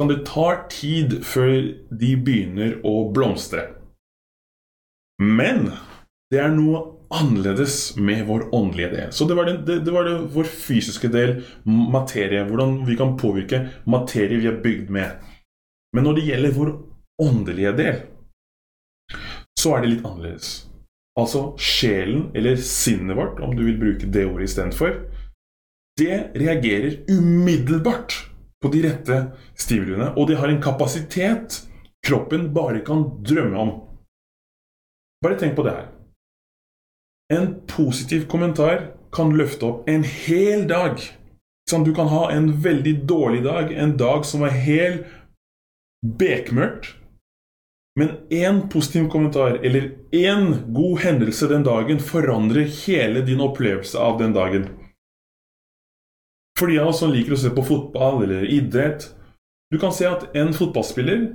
Men 0.00 0.08
det 0.08 0.22
tar 0.26 0.64
tid 0.72 1.20
før 1.26 1.52
de 1.92 2.14
begynner 2.16 2.78
å 2.88 3.12
blomstre. 3.12 3.68
Men 5.20 5.68
det 6.32 6.40
er 6.40 6.54
noe 6.54 6.80
annerledes 7.12 7.92
med 8.00 8.24
vår 8.26 8.48
åndelige 8.56 8.88
del. 8.94 9.12
Så 9.12 9.28
det 9.28 9.36
var, 9.36 9.50
det, 9.50 9.58
det, 9.68 9.78
det 9.84 9.92
var 9.92 10.08
vår 10.32 10.48
fysiske 10.48 11.12
del, 11.12 11.42
materie. 11.68 12.46
Hvordan 12.48 12.80
vi 12.88 12.96
kan 12.96 13.18
påvirke 13.20 13.66
materie 13.84 14.40
vi 14.40 14.48
er 14.48 14.62
bygd 14.64 14.90
med. 14.96 15.20
Men 15.92 16.08
når 16.08 16.18
det 16.18 16.26
gjelder 16.30 16.56
vår 16.56 16.74
åndelige 17.22 17.76
del, 17.76 18.02
så 19.60 19.76
er 19.76 19.84
det 19.84 19.92
litt 19.92 20.06
annerledes. 20.08 20.54
Altså 21.20 21.52
sjelen, 21.60 22.30
eller 22.34 22.56
sinnet 22.56 23.16
vårt, 23.16 23.40
om 23.44 23.52
du 23.56 23.64
vil 23.66 23.80
bruke 23.80 24.08
det 24.08 24.24
ordet 24.26 24.48
istedenfor, 24.48 24.94
det 26.00 26.32
reagerer 26.40 27.02
umiddelbart 27.12 28.14
på 28.62 28.70
de 28.72 28.80
rette 28.86 29.18
stimuliene. 29.58 30.14
Og 30.16 30.30
det 30.30 30.38
har 30.40 30.48
en 30.48 30.62
kapasitet 30.62 31.58
kroppen 32.06 32.48
bare 32.54 32.80
kan 32.86 33.04
drømme 33.26 33.58
om. 33.60 33.74
Bare 35.22 35.36
tenk 35.38 35.56
på 35.58 35.66
det 35.66 35.74
her. 35.76 35.90
En 37.32 37.52
positiv 37.68 38.24
kommentar 38.32 38.88
kan 39.12 39.36
løfte 39.36 39.68
opp 39.68 39.88
en 39.88 40.04
hel 40.04 40.64
dag. 40.68 40.96
Du 41.72 41.94
kan 41.96 42.08
ha 42.08 42.26
en 42.32 42.50
veldig 42.64 43.06
dårlig 43.08 43.44
dag, 43.44 43.70
en 43.72 43.94
dag 43.96 44.26
som 44.28 44.42
er 44.44 44.56
helt 44.64 45.06
bekmørkt. 46.04 46.90
Men 48.00 48.08
én 48.30 48.68
positiv 48.72 49.08
kommentar 49.12 49.58
eller 49.64 49.90
én 50.16 50.72
god 50.72 50.98
hendelse 50.98 51.48
den 51.48 51.64
dagen 51.64 52.00
forandrer 52.00 52.70
hele 52.86 53.20
din 53.20 53.40
opplevelse 53.40 53.98
av 53.98 54.18
den 54.18 54.32
dagen. 54.32 54.68
For 56.58 56.66
de 56.66 56.78
av 56.78 56.88
oss 56.92 57.02
som 57.02 57.12
liker 57.12 57.34
å 57.34 57.40
se 57.40 57.50
på 57.52 57.64
fotball 57.64 58.22
eller 58.24 58.44
idrett 58.44 59.10
Du 59.72 59.78
kan 59.80 59.92
se 59.92 60.04
at 60.06 60.36
en 60.36 60.52
fotballspiller 60.54 61.32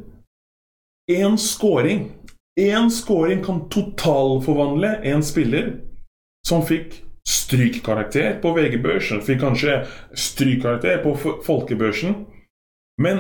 Én 1.12 1.38
scoring 1.42 2.12
Én 2.60 2.92
scoring 2.94 3.42
kan 3.44 3.64
totalforvandle 3.70 4.94
en 5.10 5.24
spiller 5.26 5.74
som 6.48 6.64
fikk 6.66 7.02
strykkarakter 7.28 8.38
på 8.42 8.54
VG-børsen, 8.56 9.20
fikk 9.22 9.42
kanskje 9.44 9.82
strykkarakter 10.16 11.02
på 11.04 11.12
folkebørsen, 11.46 12.16
men 13.04 13.20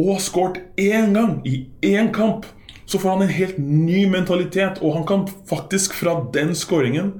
å 0.00 0.14
ha 0.14 0.16
skåret 0.24 0.80
én 0.80 1.12
gang 1.12 1.34
i 1.46 1.66
én 1.84 2.08
kamp 2.16 2.48
så 2.92 2.98
får 3.00 3.14
han 3.14 3.22
en 3.24 3.32
helt 3.32 3.58
ny 3.58 4.04
mentalitet, 4.10 4.82
og 4.84 4.98
han 4.98 5.06
kan 5.08 5.24
faktisk 5.48 5.94
fra 5.96 6.18
den 6.34 6.52
skåringen 6.58 7.14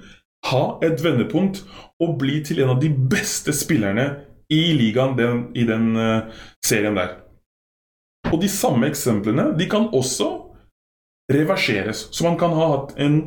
ha 0.51 0.65
et 0.85 1.01
vendepunkt 1.01 1.63
og 2.03 2.19
bli 2.21 2.43
til 2.45 2.61
en 2.61 2.75
av 2.75 2.83
de 2.83 2.91
beste 2.91 3.55
spillerne 3.57 4.05
i 4.53 4.75
ligaen 4.77 5.17
den, 5.17 5.45
i 5.57 5.65
den 5.65 5.95
uh, 5.97 6.29
serien 6.65 6.99
der. 6.99 7.15
Og 8.33 8.37
de 8.43 8.51
samme 8.53 8.91
eksemplene 8.91 9.53
de 9.57 9.69
kan 9.71 9.89
også 9.97 10.29
reverseres. 11.33 12.09
Så 12.13 12.27
man 12.27 12.37
kan 12.41 12.53
ha 12.59 12.69
hatt 12.75 12.93
en 13.01 13.23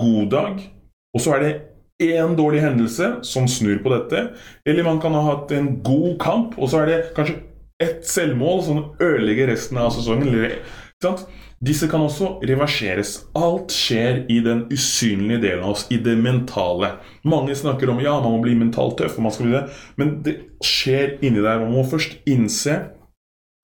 god 0.00 0.30
dag, 0.34 0.66
og 1.14 1.22
så 1.22 1.36
er 1.36 1.44
det 1.44 1.54
én 2.02 2.34
dårlig 2.34 2.64
hendelse 2.64 3.12
som 3.22 3.46
snur 3.46 3.78
på 3.84 3.94
dette. 3.94 4.26
Eller 4.66 4.86
man 4.86 4.98
kan 5.02 5.14
ha 5.14 5.22
hatt 5.30 5.54
en 5.54 5.76
god 5.86 6.18
kamp, 6.22 6.58
og 6.58 6.72
så 6.72 6.82
er 6.82 6.90
det 6.90 7.00
kanskje 7.14 7.38
ett 7.82 8.02
selvmål 8.06 8.62
som 8.66 8.84
ødelegger 8.98 9.52
resten 9.52 9.78
av 9.78 9.94
sesongen. 9.94 10.32
Eller, 10.32 10.58
disse 11.64 11.88
kan 11.90 12.02
også 12.04 12.38
reverseres. 12.44 13.14
Alt 13.38 13.72
skjer 13.74 14.24
i 14.32 14.40
den 14.44 14.64
usynlige 14.72 15.42
delen 15.42 15.64
av 15.64 15.74
oss, 15.74 15.86
i 15.92 15.98
det 16.02 16.16
mentale. 16.20 16.94
Mange 17.26 17.56
snakker 17.56 17.92
om 17.92 18.02
ja, 18.04 18.16
man 18.20 18.36
må 18.36 18.42
bli 18.44 18.56
mentalt 18.58 18.98
tøff, 19.00 19.16
og 19.18 19.26
man 19.26 19.34
skal 19.34 19.48
bli 19.48 19.56
det, 19.56 19.64
men 20.00 20.14
det 20.26 20.36
skjer 20.64 21.16
inni 21.24 21.42
der. 21.44 21.62
Man 21.62 21.74
må 21.76 21.84
først 21.88 22.18
innse, 22.30 22.78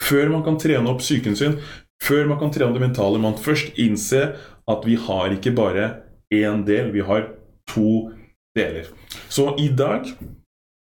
før 0.03 0.33
man 0.33 0.45
kan 0.47 0.59
trene 0.61 0.93
opp 0.93 1.03
psyken 1.05 1.37
sin, 1.39 1.59
før 2.01 2.31
man 2.31 2.41
kan 2.41 2.53
trene 2.55 2.77
det 2.77 2.85
mentale, 2.85 3.21
man 3.21 3.39
først 3.41 3.77
innse 3.81 4.31
at 4.71 4.87
vi 4.87 4.97
har 4.97 5.35
ikke 5.35 5.53
bare 5.57 5.91
én 6.33 6.65
del, 6.67 6.93
vi 6.95 7.05
har 7.05 7.27
to 7.69 8.11
deler. 8.57 8.89
Så 9.29 9.51
i 9.59 9.69
dag 9.77 10.07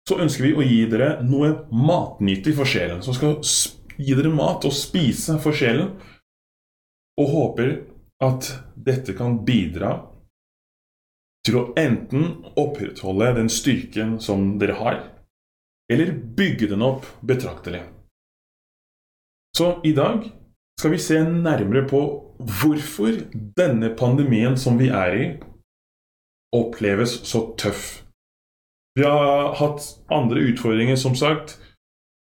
så 0.09 0.17
ønsker 0.23 0.47
vi 0.47 0.55
å 0.55 0.65
gi 0.65 0.81
dere 0.91 1.17
noe 1.23 1.51
matnyttig 1.71 2.55
for 2.57 2.67
sjelen, 2.67 3.03
som 3.05 3.15
skal 3.15 3.37
gi 3.99 4.17
dere 4.17 4.31
mat 4.33 4.65
å 4.65 4.73
spise 4.73 5.37
for 5.43 5.55
sjelen 5.55 5.93
og 7.19 7.29
håper 7.29 7.73
at 8.23 8.49
dette 8.75 9.15
kan 9.17 9.41
bidra 9.45 9.95
til 11.43 11.59
å 11.59 11.65
enten 11.79 12.45
opprettholde 12.59 13.33
den 13.37 13.49
styrken 13.51 14.15
som 14.23 14.53
dere 14.61 14.77
har, 14.79 15.01
eller 15.91 16.13
bygge 16.37 16.71
den 16.71 16.85
opp 16.85 17.07
betraktelig. 17.21 17.83
Så 19.53 19.75
i 19.85 19.91
dag 19.93 20.23
skal 20.79 20.93
vi 20.95 21.01
se 21.01 21.19
nærmere 21.23 21.85
på 21.89 21.99
hvorfor 22.39 23.19
denne 23.57 23.91
pandemien 23.97 24.55
som 24.57 24.79
vi 24.79 24.87
er 24.89 25.17
i, 25.19 25.27
oppleves 26.55 27.19
så 27.27 27.45
tøff. 27.59 28.03
Vi 28.97 29.05
har 29.05 29.53
hatt 29.57 29.85
andre 30.13 30.41
utfordringer, 30.51 30.97
som 31.01 31.15
sagt. 31.17 31.57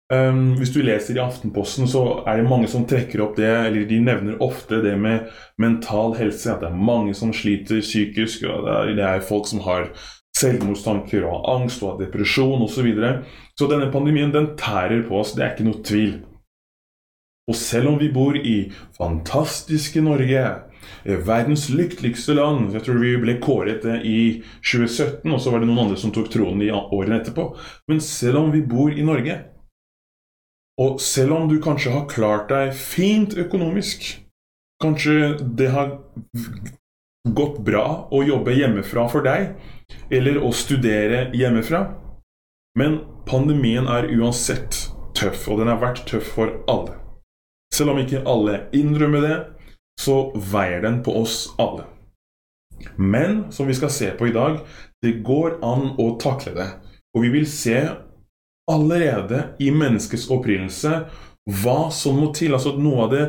Um, 0.09 0.55
hvis 0.57 0.71
du 0.73 0.79
leser 0.81 1.19
i 1.19 1.21
Aftenposten, 1.21 1.85
så 1.85 2.23
er 2.25 2.39
det 2.39 2.49
mange 2.49 2.69
som 2.71 2.87
trekker 2.89 3.21
opp 3.21 3.35
det, 3.37 3.49
eller 3.67 3.83
de 3.85 3.99
nevner 4.01 4.39
ofte 4.41 4.79
det 4.81 4.95
med 4.97 5.27
mental 5.61 6.15
helse. 6.17 6.49
At 6.49 6.63
det 6.63 6.71
er 6.71 6.79
mange 6.89 7.13
som 7.17 7.33
sliter 7.35 7.83
psykisk. 7.85 8.47
og 8.49 8.65
Det 8.65 8.77
er, 8.77 8.95
det 8.97 9.05
er 9.05 9.27
folk 9.27 9.45
som 9.49 9.61
har 9.67 9.91
selvmordstanker 10.39 11.27
og 11.29 11.45
angst 11.53 11.83
og 11.85 12.01
depresjon 12.01 12.63
osv. 12.65 12.73
Så, 12.79 12.85
videre. 12.87 13.11
så 13.59 13.67
denne 13.69 13.91
pandemien 13.93 14.33
den 14.33 14.55
tærer 14.57 15.03
på 15.05 15.19
oss, 15.19 15.35
det 15.37 15.45
er 15.45 15.53
ikke 15.53 15.67
noe 15.67 15.83
tvil. 15.85 16.17
Og 17.49 17.57
selv 17.57 17.89
om 17.91 17.99
vi 18.01 18.09
bor 18.13 18.37
i 18.37 18.57
fantastiske 18.97 20.01
Norge, 20.05 20.41
eh, 21.03 21.21
verdens 21.25 21.67
lykkeligste 21.73 22.35
land 22.37 22.73
Jeg 22.73 22.83
tror 22.85 22.99
vi 23.01 23.15
ble 23.17 23.39
kåret 23.41 23.85
det 23.85 24.01
i 24.05 24.41
2017, 24.61 25.31
og 25.33 25.41
så 25.41 25.53
var 25.53 25.61
det 25.61 25.69
noen 25.69 25.85
andre 25.85 25.97
som 25.97 26.13
tok 26.13 26.29
tronen 26.33 26.65
i 26.65 26.73
årene 26.73 27.21
etterpå. 27.21 27.49
Men 27.89 28.01
selv 28.01 28.41
om 28.41 28.51
vi 28.53 28.61
bor 28.61 28.93
i 28.93 29.05
Norge, 29.05 29.37
og 30.79 30.99
selv 31.03 31.35
om 31.35 31.49
du 31.49 31.57
kanskje 31.61 31.93
har 31.93 32.07
klart 32.11 32.49
deg 32.51 32.71
fint 32.77 33.35
økonomisk, 33.37 34.05
kanskje 34.79 35.35
det 35.59 35.71
har 35.73 35.97
gått 37.35 37.59
bra 37.67 38.07
å 38.15 38.21
jobbe 38.23 38.55
hjemmefra 38.55 39.07
for 39.11 39.25
deg, 39.27 39.51
eller 40.13 40.39
å 40.39 40.53
studere 40.55 41.27
hjemmefra, 41.35 41.83
men 42.79 43.01
pandemien 43.27 43.89
er 43.91 44.07
uansett 44.15 44.85
tøff, 45.17 45.49
og 45.51 45.59
den 45.59 45.71
har 45.71 45.81
vært 45.81 46.05
tøff 46.07 46.31
for 46.37 46.61
alle. 46.71 46.95
Selv 47.75 47.93
om 47.93 47.99
ikke 48.01 48.23
alle 48.27 48.63
innrømmer 48.75 49.25
det, 49.25 49.37
så 49.99 50.29
veier 50.53 50.81
den 50.85 51.01
på 51.03 51.13
oss 51.19 51.49
alle. 51.59 51.85
Men 52.95 53.49
som 53.51 53.67
vi 53.67 53.75
skal 53.75 53.91
se 53.91 54.13
på 54.15 54.29
i 54.29 54.35
dag, 54.35 54.61
det 55.03 55.19
går 55.27 55.59
an 55.65 55.91
å 55.99 56.13
takle 56.21 56.55
det. 56.55 56.69
Og 57.15 57.25
vi 57.25 57.33
vil 57.33 57.47
se 57.51 57.81
allerede 58.69 59.43
i 59.59 59.71
menneskets 59.73 60.29
opprinnelse 60.31 61.03
hva 61.63 61.79
som 61.93 62.19
må 62.21 62.31
til. 62.35 62.53
Altså 62.55 62.75
noe 62.77 63.07
av 63.07 63.13
det 63.13 63.25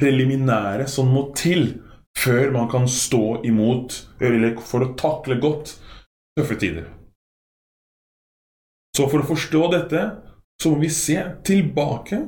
preliminære 0.00 0.86
som 0.90 1.10
må 1.12 1.28
til 1.38 1.80
før 2.18 2.52
man 2.54 2.68
kan 2.70 2.86
stå 2.90 3.42
imot, 3.46 3.96
eller 4.22 4.54
for 4.62 4.86
å 4.86 4.92
takle 4.98 5.40
godt, 5.42 5.74
tøffe 6.38 6.56
tider. 6.60 6.86
Så 8.94 9.08
for 9.10 9.24
å 9.24 9.26
forstå 9.26 9.62
dette, 9.72 10.02
så 10.62 10.70
må 10.70 10.78
vi 10.84 10.90
se 10.94 11.18
tilbake 11.46 12.20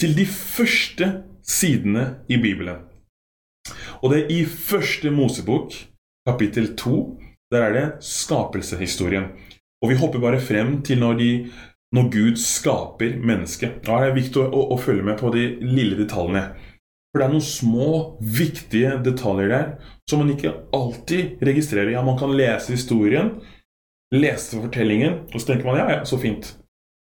til 0.00 0.12
de 0.18 0.26
første 0.28 1.08
sidene 1.40 2.04
i 2.28 2.36
Bibelen. 2.40 2.84
Og 4.04 4.12
det 4.12 4.18
er 4.20 4.32
i 4.34 4.42
første 4.44 5.08
Mosebok, 5.12 5.72
kapittel 6.28 6.74
2. 6.76 6.98
Der 7.52 7.68
er 7.68 7.76
det 7.76 7.86
skapelseshistorien. 8.04 9.30
Og 9.80 9.92
vi 9.92 9.98
hopper 10.00 10.20
bare 10.20 10.40
frem 10.44 10.78
til 10.84 11.00
når 11.00 11.16
de 11.20 11.30
når 11.94 12.10
Gud 12.10 12.38
skaper 12.42 13.18
mennesket. 13.22 13.82
Da 13.86 13.98
er 13.98 14.10
det 14.10 14.18
viktig 14.18 14.42
å, 14.42 14.48
å, 14.50 14.62
å, 14.74 14.78
følge 14.80 15.06
med 15.06 15.20
på 15.20 15.30
de 15.34 15.46
lille 15.62 15.98
detaljene. 16.00 16.48
For 17.12 17.22
det 17.22 17.26
er 17.28 17.34
noen 17.36 17.46
små, 17.46 17.90
viktige 18.18 18.96
detaljer 19.04 19.52
der 19.52 19.68
som 20.10 20.20
man 20.20 20.32
ikke 20.34 20.56
alltid 20.74 21.44
registrerer. 21.46 21.92
Ja, 21.94 22.02
Man 22.02 22.18
kan 22.18 22.34
lese 22.34 22.74
historien, 22.74 23.36
lese 24.14 24.58
fortellingen, 24.58 25.20
og 25.30 25.38
så 25.38 25.52
tenker 25.52 25.70
man 25.70 25.78
ja, 25.78 25.86
ja, 25.92 26.00
så 26.04 26.18
fint. 26.18 26.56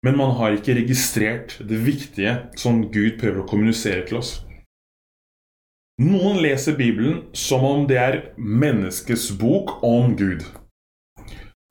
men 0.04 0.18
man 0.18 0.34
har 0.36 0.52
ikke 0.52 0.74
registrert 0.76 1.54
det 1.64 1.78
viktige 1.80 2.34
som 2.60 2.82
Gud 2.92 3.14
prøver 3.16 3.40
å 3.40 3.46
kommunisere 3.48 4.02
til 4.04 4.18
oss. 4.18 4.34
Noen 5.96 6.42
leser 6.44 6.76
Bibelen 6.76 7.22
som 7.32 7.64
om 7.64 7.86
det 7.88 7.96
er 7.96 8.18
menneskets 8.36 9.30
bok 9.40 9.78
om 9.80 10.12
Gud. 10.18 10.44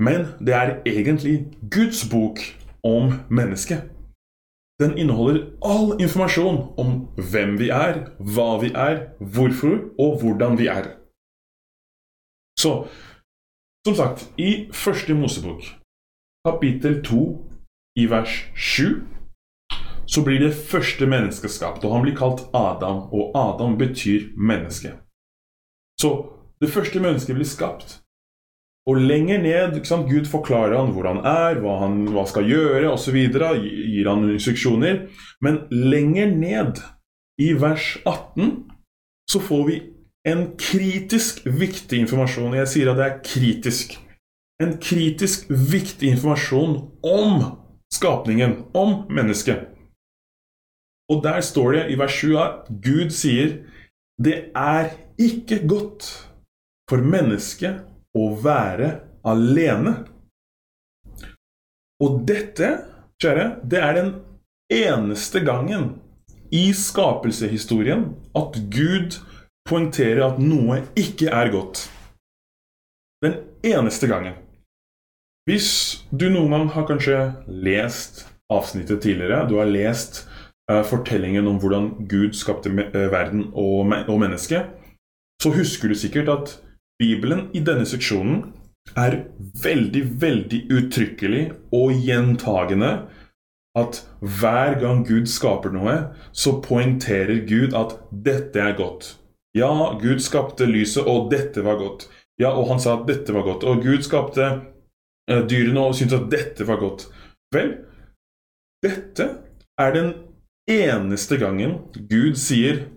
Men 0.02 0.32
det 0.42 0.56
er 0.58 0.72
egentlig 0.90 1.52
Guds 1.70 2.02
bok 2.10 2.42
om 2.84 3.14
mennesket. 3.30 3.90
Den 4.80 4.98
inneholder 4.98 5.54
all 5.62 6.02
informasjon 6.02 6.74
om 6.78 6.90
hvem 7.32 7.58
vi 7.62 7.70
er, 7.70 8.10
hva 8.20 8.58
vi 8.64 8.74
er, 8.74 9.14
hvorfor 9.20 9.76
og 10.00 10.20
hvordan 10.22 10.58
vi 10.58 10.68
er. 10.68 10.98
Så 12.60 12.88
som 13.88 13.96
sagt, 13.96 14.34
i 14.38 14.70
første 14.74 15.14
Mosebok, 15.14 15.64
kapittel 16.48 17.04
2, 17.04 17.48
i 17.96 18.06
vers 18.10 18.52
7, 18.56 19.04
så 20.08 20.24
blir 20.24 20.40
det 20.40 20.56
første 20.72 21.06
mennesket 21.06 21.52
skapt, 21.52 21.84
og 21.86 21.92
han 21.94 22.02
blir 22.06 22.16
kalt 22.16 22.46
Adam, 22.54 22.98
og 23.12 23.32
Adam 23.36 23.78
betyr 23.78 24.32
menneske. 24.38 24.94
Så 26.02 26.10
det 26.62 26.70
første 26.70 27.00
mennesket 27.00 27.36
blir 27.36 27.46
skapt. 27.46 28.03
Og 28.90 29.00
lenger 29.00 29.40
ned 29.40 29.78
sant, 29.88 30.10
Gud 30.12 30.28
forklarer 30.28 30.76
han 30.76 30.92
hvor 30.92 31.08
han 31.08 31.22
er, 31.24 31.62
hva 31.64 31.78
han 31.86 32.02
hva 32.12 32.26
skal 32.28 32.50
gjøre 32.50 32.90
osv. 32.92 33.16
Gir 33.16 34.10
han 34.10 34.26
instruksjoner. 34.34 35.06
Men 35.44 35.64
lenger 35.72 36.34
ned, 36.36 36.84
i 37.42 37.54
vers 37.58 37.98
18, 38.06 38.70
så 39.30 39.40
får 39.42 39.64
vi 39.68 39.78
en 40.30 40.44
kritisk 40.60 41.42
viktig 41.46 42.04
informasjon. 42.04 42.56
Jeg 42.60 42.70
sier 42.72 42.92
at 42.92 43.00
det 43.00 43.08
er 43.08 43.22
kritisk. 43.26 43.96
En 44.62 44.76
kritisk 44.78 45.50
viktig 45.50 46.12
informasjon 46.14 46.76
om 47.02 47.46
skapningen, 47.94 48.60
om 48.74 49.04
mennesket. 49.10 49.70
Og 51.12 51.24
der 51.24 51.42
står 51.42 51.72
det 51.72 51.84
i 51.92 51.98
vers 52.00 52.20
7 52.22 52.38
at 52.40 52.70
Gud 52.84 53.12
sier 53.14 53.58
det 54.24 54.52
er 54.56 54.94
ikke 55.20 55.60
godt 55.68 56.06
for 56.90 57.02
mennesket 57.02 57.82
å 58.18 58.30
være 58.44 58.90
alene. 59.26 59.96
Og 62.04 62.24
dette, 62.28 62.70
kjære, 63.22 63.48
det 63.64 63.82
er 63.82 63.98
den 63.98 64.14
eneste 64.74 65.44
gangen 65.46 65.94
i 66.54 66.68
skapelsehistorien 66.78 68.10
at 68.38 68.58
Gud 68.74 69.18
poengterer 69.70 70.26
at 70.28 70.42
noe 70.42 70.82
ikke 71.00 71.32
er 71.32 71.52
godt. 71.54 71.88
Den 73.24 73.40
eneste 73.64 74.10
gangen. 74.12 74.36
Hvis 75.48 76.04
du 76.12 76.30
noen 76.32 76.54
gang 76.54 76.70
har 76.76 76.86
kanskje 76.88 77.18
lest 77.48 78.26
avsnittet 78.52 79.02
tidligere, 79.04 79.48
du 79.50 79.58
har 79.60 79.72
lest 79.72 80.24
uh, 80.72 80.84
fortellingen 80.88 81.48
om 81.48 81.58
hvordan 81.60 81.90
Gud 82.12 82.36
skapte 82.38 82.72
uh, 82.72 83.08
verden 83.12 83.50
og, 83.52 83.92
og 84.08 84.20
mennesket, 84.22 84.70
så 85.44 85.52
husker 85.56 85.92
du 85.92 85.98
sikkert 86.00 86.32
at 86.32 86.54
Bibelen 87.02 87.48
i 87.54 87.62
denne 87.66 87.86
seksjonen 87.90 88.44
er 89.00 89.24
veldig, 89.64 90.04
veldig 90.22 90.60
uttrykkelig 90.74 91.44
og 91.74 91.94
gjentagende 92.06 92.94
at 93.80 94.04
hver 94.22 94.78
gang 94.82 95.02
Gud 95.08 95.30
skaper 95.32 95.74
noe, 95.74 95.96
så 96.32 96.60
poengterer 96.62 97.42
Gud 97.50 97.74
at 97.78 97.98
dette 98.12 98.62
er 98.62 98.76
godt. 98.78 99.16
Ja, 99.58 99.72
Gud 100.02 100.22
skapte 100.22 100.68
lyset, 100.70 101.06
og 101.10 101.32
dette 101.34 101.64
var 101.66 101.80
godt. 101.82 102.08
Ja, 102.42 102.54
og 102.54 102.70
han 102.70 102.82
sa 102.82 102.98
at 103.00 103.08
dette 103.10 103.34
var 103.34 103.46
godt. 103.46 103.66
Og 103.66 103.82
Gud 103.86 104.06
skapte 104.06 104.46
uh, 104.50 105.42
dyrene 105.50 105.88
og 105.88 105.98
syntes 105.98 106.20
at 106.20 106.30
dette 106.32 106.68
var 106.70 106.82
godt. 106.82 107.08
Vel, 107.54 107.76
dette 108.86 109.30
er 109.80 109.94
den 109.94 110.14
eneste 110.70 111.38
gangen 111.42 111.80
Gud 112.10 112.38
sier 112.40 112.88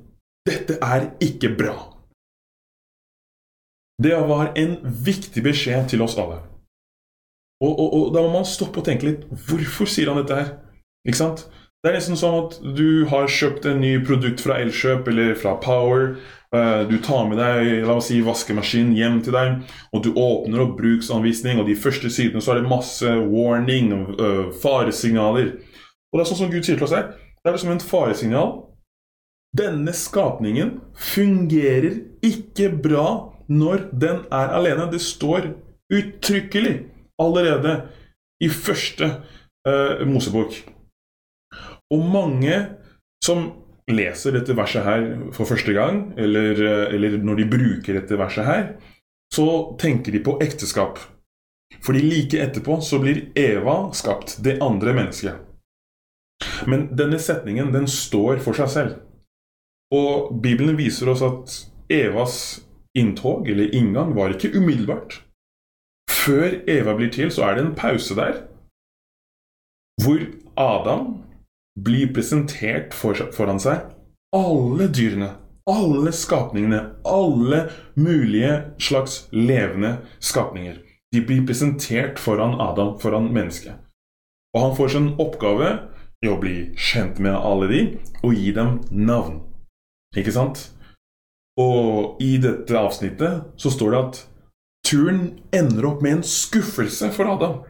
'dette 0.47 0.79
er 0.83 1.11
ikke 1.21 1.57
bra'. 1.59 1.96
Det 4.03 4.17
var 4.29 4.53
en 4.61 4.77
viktig 4.85 5.43
beskjed 5.45 5.89
til 5.89 6.03
oss 6.05 6.19
alle. 6.21 6.43
Og, 7.65 7.73
og, 7.73 7.87
og, 7.95 8.09
da 8.13 8.23
må 8.25 8.33
man 8.35 8.49
stoppe 8.49 8.83
og 8.83 8.85
tenke 8.85 9.07
litt 9.09 9.23
Hvorfor 9.49 9.89
sier 9.89 10.11
han 10.13 10.19
dette 10.21 10.37
her? 10.37 10.51
Ikke 11.09 11.23
sant? 11.23 11.47
Det 11.81 11.89
er 11.89 11.97
nesten 11.97 12.19
sånn 12.19 12.37
at 12.43 12.57
du 12.77 13.07
har 13.09 13.31
kjøpt 13.31 13.69
en 13.71 13.81
ny 13.81 13.95
produkt 14.05 14.43
fra 14.43 14.59
Elkjøp 14.61 15.09
eller 15.13 15.37
fra 15.39 15.55
Power. 15.63 16.17
Uh, 16.51 16.83
du 16.89 16.97
tar 17.05 17.29
med 17.31 17.39
deg 17.41 17.87
la 17.87 17.97
oss 17.97 18.09
si, 18.11 18.19
vaskemaskin 18.27 18.91
hjem 18.97 19.21
til 19.23 19.37
deg, 19.37 19.61
og 19.95 20.03
du 20.03 20.11
åpner 20.19 20.65
opp 20.65 20.75
bruksanvisning, 20.81 21.61
og 21.61 21.69
de 21.69 21.77
første 21.79 22.11
sidene 22.11 22.43
så 22.43 22.55
er 22.55 22.61
det 22.61 22.73
masse 22.73 23.13
warning, 23.31 23.93
uh, 24.19 24.49
faresignaler. 24.63 25.53
Og 26.11 26.19
det 26.19 26.25
er 26.25 26.31
sånn 26.33 26.43
som 26.43 26.53
Gud 26.53 26.67
sier 26.67 26.81
til 26.81 26.89
oss 26.89 26.97
her. 26.97 27.13
Det 27.39 27.53
er 27.53 27.61
som 27.63 27.73
en 27.77 27.85
faresignal. 27.93 28.53
Denne 29.57 29.95
skapningen 29.95 30.81
fungerer 31.15 32.01
ikke 32.27 32.73
bra 32.83 33.36
når 33.49 33.89
den 33.93 34.25
er 34.33 34.55
alene. 34.57 34.89
Det 34.91 35.01
står 35.03 35.53
uttrykkelig 35.93 36.75
allerede 37.23 37.77
i 38.43 38.49
første 38.53 39.11
uh, 39.69 40.03
Mosebok. 40.09 40.59
Og 41.95 42.03
mange 42.11 42.59
som 43.25 43.47
leser 43.91 44.35
dette 44.35 44.57
verset 44.59 44.85
her 44.85 45.05
for 45.35 45.49
første 45.49 45.73
gang, 45.73 46.11
eller, 46.19 46.59
eh, 46.59 46.95
eller 46.95 47.19
når 47.23 47.37
de 47.39 47.51
bruker 47.51 47.95
dette 48.01 48.19
verset 48.19 48.45
her, 48.47 48.65
så 49.33 49.77
tenker 49.79 50.13
de 50.13 50.23
på 50.27 50.39
ekteskap. 50.43 50.99
Fordi 51.83 52.03
like 52.03 52.41
etterpå 52.43 52.81
så 52.83 52.99
blir 53.03 53.29
Eva 53.39 53.93
skapt, 53.95 54.39
det 54.43 54.59
andre 54.63 54.95
mennesket. 54.95 55.39
Men 56.67 56.89
denne 56.99 57.19
setningen 57.23 57.73
den 57.75 57.87
står 57.91 58.43
for 58.45 58.59
seg 58.59 58.71
selv. 58.71 58.97
Og 59.95 60.35
Bibelen 60.43 60.77
viser 60.79 61.11
oss 61.13 61.23
at 61.23 61.57
Evas 61.93 62.66
inntog, 62.97 63.49
eller 63.49 63.75
inngang, 63.75 64.15
var 64.17 64.35
ikke 64.35 64.55
umiddelbart. 64.57 65.21
Før 66.11 66.61
Eva 66.67 66.97
blir 66.97 67.13
til, 67.13 67.31
så 67.31 67.47
er 67.47 67.55
det 67.57 67.67
en 67.67 67.75
pause 67.79 68.17
der. 68.17 68.41
Hvor 70.03 70.21
Adam 70.57 71.23
blir 71.85 72.13
presentert 72.15 72.95
for, 72.95 73.15
foran 73.37 73.61
seg 73.61 73.85
alle 74.37 74.89
dyrene, 74.93 75.31
alle 75.71 76.13
skapningene, 76.13 76.81
alle 77.05 77.69
mulige 77.95 78.63
slags 78.79 79.29
levende 79.33 79.97
skapninger. 80.21 80.79
De 81.15 81.23
blir 81.25 81.47
presentert 81.47 82.19
foran 82.19 82.61
Adam, 82.61 82.99
foran 83.01 83.33
mennesket. 83.33 83.75
Og 84.55 84.61
han 84.63 84.77
får 84.77 84.89
sin 84.89 85.09
oppgave 85.21 85.71
i 86.25 86.31
å 86.33 86.39
bli 86.41 86.57
kjent 86.77 87.21
med 87.23 87.37
alle 87.37 87.69
de 87.71 87.83
og 88.23 88.35
gi 88.35 88.53
dem 88.57 88.81
navn. 88.91 89.41
Ikke 90.17 90.33
sant? 90.33 90.71
Og 91.61 92.21
i 92.21 92.37
dette 92.41 92.77
avsnittet 92.77 93.47
så 93.57 93.73
står 93.73 93.93
det 93.93 94.01
at 94.01 94.19
turen 94.87 95.23
ender 95.57 95.89
opp 95.89 96.03
med 96.05 96.19
en 96.19 96.27
skuffelse 96.27 97.09
for 97.17 97.33
Adam. 97.33 97.63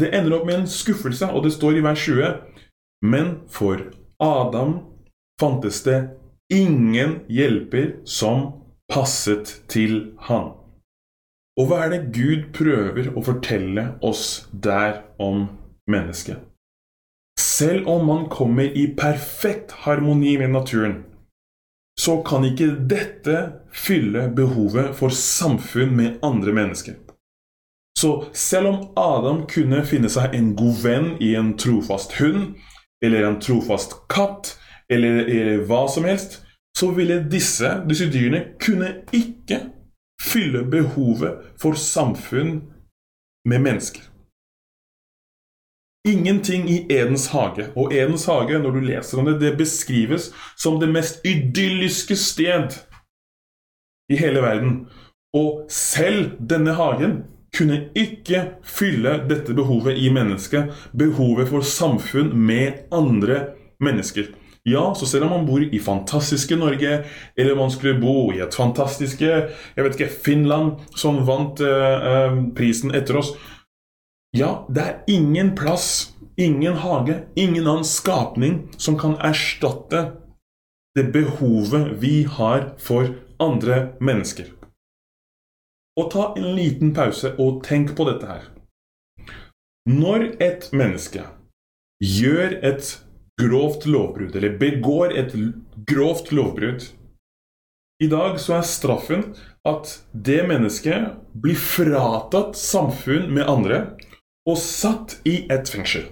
Det 0.00 0.08
ender 0.16 0.38
opp 0.38 0.46
med 0.48 0.62
en 0.62 0.70
skuffelse, 0.70 1.28
og 1.28 1.44
det 1.44 1.52
står 1.52 1.78
i 1.78 1.84
vers 1.84 2.00
20 2.06 2.30
Men 3.04 3.34
for 3.48 3.90
Adam 4.20 4.78
fantes 5.40 5.82
det 5.84 5.98
ingen 6.52 7.20
hjelper 7.28 8.00
som 8.04 8.50
passet 8.92 9.60
til 9.68 10.16
han. 10.28 10.52
Og 11.60 11.68
hva 11.68 11.84
er 11.84 11.92
det 11.92 12.12
Gud 12.16 12.50
prøver 12.56 13.10
å 13.12 13.22
fortelle 13.24 13.86
oss 14.06 14.46
der 14.52 15.02
om 15.20 15.46
mennesket? 15.90 16.40
Selv 17.40 17.88
om 17.88 18.06
man 18.08 18.26
kommer 18.32 18.68
i 18.76 18.86
perfekt 18.96 19.72
harmoni 19.84 20.36
med 20.40 20.54
naturen, 20.54 21.00
så 22.00 22.20
kan 22.24 22.44
ikke 22.48 22.72
dette 22.88 23.36
fylle 23.76 24.28
behovet 24.36 24.94
for 24.96 25.12
samfunn 25.12 25.92
med 25.96 26.20
andre 26.24 26.54
mennesker. 26.56 26.96
Så 27.98 28.24
selv 28.32 28.66
om 28.70 28.78
Adam 28.96 29.42
kunne 29.50 29.82
finne 29.84 30.08
seg 30.08 30.32
en 30.36 30.54
god 30.56 30.78
venn 30.84 31.10
i 31.20 31.34
en 31.36 31.52
trofast 31.60 32.16
hund, 32.20 32.54
eller 33.04 33.26
en 33.26 33.40
trofast 33.42 33.98
katt, 34.12 34.54
eller, 34.90 35.26
eller 35.28 35.66
hva 35.68 35.84
som 35.92 36.08
helst, 36.08 36.40
så 36.76 36.90
ville 36.96 37.20
disse, 37.28 37.68
disse 37.88 38.08
dyrene 38.12 38.54
kunne 38.62 38.94
ikke 39.12 39.60
fylle 40.22 40.64
behovet 40.70 41.52
for 41.60 41.76
samfunn 41.76 42.60
med 43.48 43.66
mennesker. 43.66 44.09
Ingenting 46.08 46.68
i 46.70 46.86
Edens 46.88 47.28
hage. 47.28 47.66
Og 47.76 47.92
Edens 47.92 48.24
hage, 48.26 48.58
når 48.58 48.70
du 48.70 48.80
leser 48.80 49.20
om 49.20 49.26
det, 49.28 49.40
det 49.40 49.56
beskrives 49.58 50.30
som 50.56 50.78
det 50.80 50.88
mest 50.88 51.20
idylliske 51.28 52.16
sted 52.16 52.78
i 54.10 54.16
hele 54.16 54.40
verden. 54.42 54.86
Og 55.36 55.66
selv 55.70 56.32
denne 56.40 56.74
hagen 56.74 57.20
kunne 57.56 57.82
ikke 57.98 58.46
fylle 58.64 59.18
dette 59.28 59.54
behovet 59.54 59.98
i 59.98 60.08
mennesket. 60.12 60.72
Behovet 60.96 61.50
for 61.50 61.66
samfunn 61.66 62.32
med 62.32 62.86
andre 62.94 63.42
mennesker. 63.80 64.32
Ja, 64.64 64.94
så 64.94 65.06
selv 65.06 65.24
om 65.24 65.30
man 65.30 65.46
bor 65.48 65.62
i 65.64 65.78
fantastiske 65.80 66.56
Norge, 66.56 67.04
eller 67.36 67.56
man 67.56 67.70
skulle 67.72 68.00
bo 68.00 68.28
i 68.32 68.42
et 68.44 68.54
fantastiske 68.54 69.28
jeg 69.28 69.84
vet 69.84 69.96
ikke, 69.96 70.12
Finland, 70.24 70.82
som 70.96 71.22
vant 71.26 71.60
eh, 71.64 72.10
eh 72.10 72.36
prisen 72.56 72.92
etter 72.94 73.16
oss, 73.16 73.32
Ja, 74.36 74.66
det 74.68 74.80
er 74.80 75.04
ingen 75.10 75.54
plass, 75.58 76.14
ingen 76.36 76.76
hage, 76.78 77.24
ingen 77.34 77.66
annen 77.66 77.84
skapning 77.84 78.68
som 78.78 78.98
kan 78.98 79.16
erstatte 79.18 80.04
det 80.94 81.10
behovet 81.14 81.96
vi 82.02 82.22
har 82.22 82.70
for 82.78 83.10
andre 83.42 83.96
mennesker. 83.98 84.52
Og 85.98 86.12
ta 86.14 86.28
en 86.38 86.54
liten 86.54 86.94
pause 86.94 87.32
og 87.42 87.64
tenk 87.66 87.96
på 87.98 88.06
dette 88.06 88.30
her. 88.30 88.46
Når 89.90 90.28
et 90.38 90.68
menneske 90.76 91.24
gjør 91.98 92.54
et 92.62 92.90
grovt 93.40 93.86
lovbrudd, 93.86 94.36
eller 94.36 94.58
begår 94.60 95.16
et 95.16 95.34
grovt 95.88 96.30
lovbrudd 96.30 96.84
I 98.00 98.08
dag 98.08 98.38
så 98.40 98.60
er 98.60 98.68
straffen 98.68 99.24
at 99.68 99.90
det 100.12 100.44
mennesket 100.48 101.18
blir 101.42 101.58
fratatt 101.58 102.56
samfunn 102.56 103.26
med 103.34 103.48
andre 103.48 103.80
og 104.48 104.58
satt 104.60 105.18
i 105.28 105.44
et 105.52 105.68
fengsel. 105.68 106.08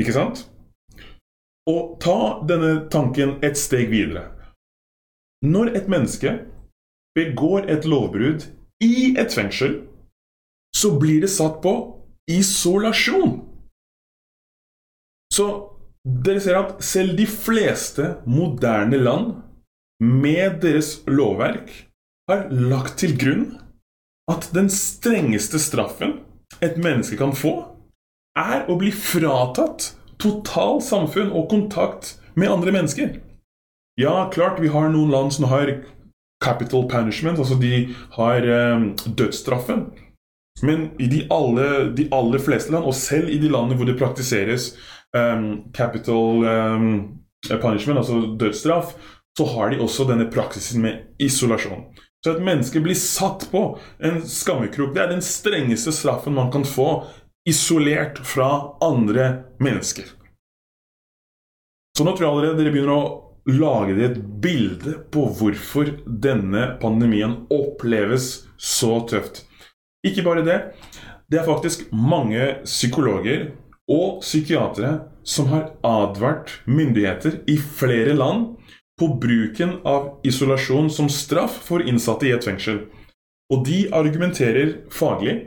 Ikke 0.00 0.14
sant? 0.16 0.44
Og 1.68 1.96
ta 2.02 2.40
denne 2.48 2.86
tanken 2.92 3.38
et 3.44 3.58
steg 3.60 3.90
videre. 3.92 4.30
Når 5.44 5.74
et 5.78 5.88
menneske 5.88 6.32
begår 7.16 7.68
et 7.72 7.86
lovbrudd 7.88 8.46
i 8.84 9.14
et 9.20 9.32
fengsel, 9.32 9.80
så 10.76 10.92
blir 11.00 11.24
det 11.24 11.32
satt 11.32 11.60
på 11.64 11.74
isolasjon. 12.30 13.40
Så 15.32 15.46
dere 16.04 16.42
ser 16.42 16.58
at 16.60 16.84
selv 16.84 17.16
de 17.18 17.26
fleste 17.28 18.14
moderne 18.26 19.00
land 19.00 19.34
med 20.00 20.60
deres 20.64 21.00
lovverk 21.08 21.72
har 22.30 22.46
lagt 22.52 23.00
til 23.02 23.16
grunn 23.20 23.46
at 24.30 24.48
den 24.54 24.70
strengeste 24.72 25.60
straffen 25.60 26.20
et 26.64 26.76
menneske 26.80 27.18
kan 27.20 27.32
få, 27.36 27.54
er 28.38 28.68
å 28.70 28.76
bli 28.80 28.92
fratatt 28.94 29.92
total 30.20 30.80
samfunn 30.84 31.32
og 31.32 31.48
kontakt 31.50 32.16
med 32.38 32.52
andre 32.52 32.74
mennesker. 32.74 33.16
Ja, 34.00 34.30
klart 34.32 34.60
vi 34.62 34.70
har 34.72 34.88
noen 34.92 35.12
land 35.12 35.34
som 35.34 35.48
har 35.50 35.72
capital 36.44 36.86
punishment, 36.88 37.38
altså 37.38 37.58
de 37.60 37.90
har 38.16 38.46
um, 38.74 38.92
dødsstraffen. 39.04 39.90
Men 40.62 40.90
i 41.00 41.08
de, 41.08 41.24
alle, 41.32 41.90
de 41.96 42.06
aller 42.12 42.42
fleste 42.42 42.72
land, 42.72 42.84
og 42.84 42.96
selv 42.96 43.32
i 43.32 43.38
de 43.40 43.50
landene 43.52 43.76
hvor 43.76 43.88
det 43.88 43.98
praktiseres 44.00 44.74
um, 45.16 45.72
capital 45.76 46.44
um, 46.44 46.92
punishment, 47.50 48.00
altså 48.00 48.36
dødsstraff, 48.40 48.94
så 49.38 49.46
har 49.54 49.70
de 49.70 49.80
også 49.80 50.08
denne 50.08 50.28
praksisen 50.32 50.82
med 50.84 51.20
isolasjon. 51.22 51.86
Så 52.24 52.34
et 52.34 52.44
menneske 52.44 52.82
blir 52.84 52.98
satt 52.98 53.46
på 53.52 53.78
en 53.98 54.20
skammekrok. 54.28 54.92
Det 54.94 55.02
er 55.02 55.12
den 55.14 55.24
strengeste 55.24 55.92
straffen 55.94 56.36
man 56.36 56.52
kan 56.52 56.66
få, 56.68 57.04
isolert 57.48 58.20
fra 58.28 58.76
andre 58.84 59.30
mennesker. 59.62 60.04
Så 61.96 62.04
nå 62.04 62.12
tror 62.12 62.26
jeg 62.26 62.32
allerede 62.34 62.60
dere 62.60 62.74
begynner 62.74 62.96
å 62.96 63.30
lage 63.50 63.96
dere 63.96 64.12
et 64.12 64.20
bilde 64.44 64.98
på 65.12 65.24
hvorfor 65.38 65.94
denne 66.04 66.74
pandemien 66.82 67.38
oppleves 67.52 68.28
så 68.60 68.98
tøft. 69.08 69.46
Ikke 70.06 70.24
bare 70.24 70.44
det. 70.44 70.58
Det 71.30 71.40
er 71.40 71.48
faktisk 71.48 71.88
mange 71.92 72.60
psykologer 72.66 73.50
og 73.90 74.20
psykiatere 74.20 74.92
som 75.26 75.48
har 75.50 75.72
advart 75.86 76.58
myndigheter 76.68 77.40
i 77.50 77.56
flere 77.58 78.14
land 78.16 78.59
på 79.00 79.08
bruken 79.20 79.78
av 79.88 80.20
isolasjon 80.28 80.90
som 80.92 81.08
straff 81.08 81.56
for 81.64 81.82
innsatte 81.82 82.28
i 82.28 82.34
et 82.36 82.44
fengsel. 82.44 82.84
Og 83.50 83.64
de 83.66 83.86
argumenterer 83.96 84.76
faglig 84.92 85.38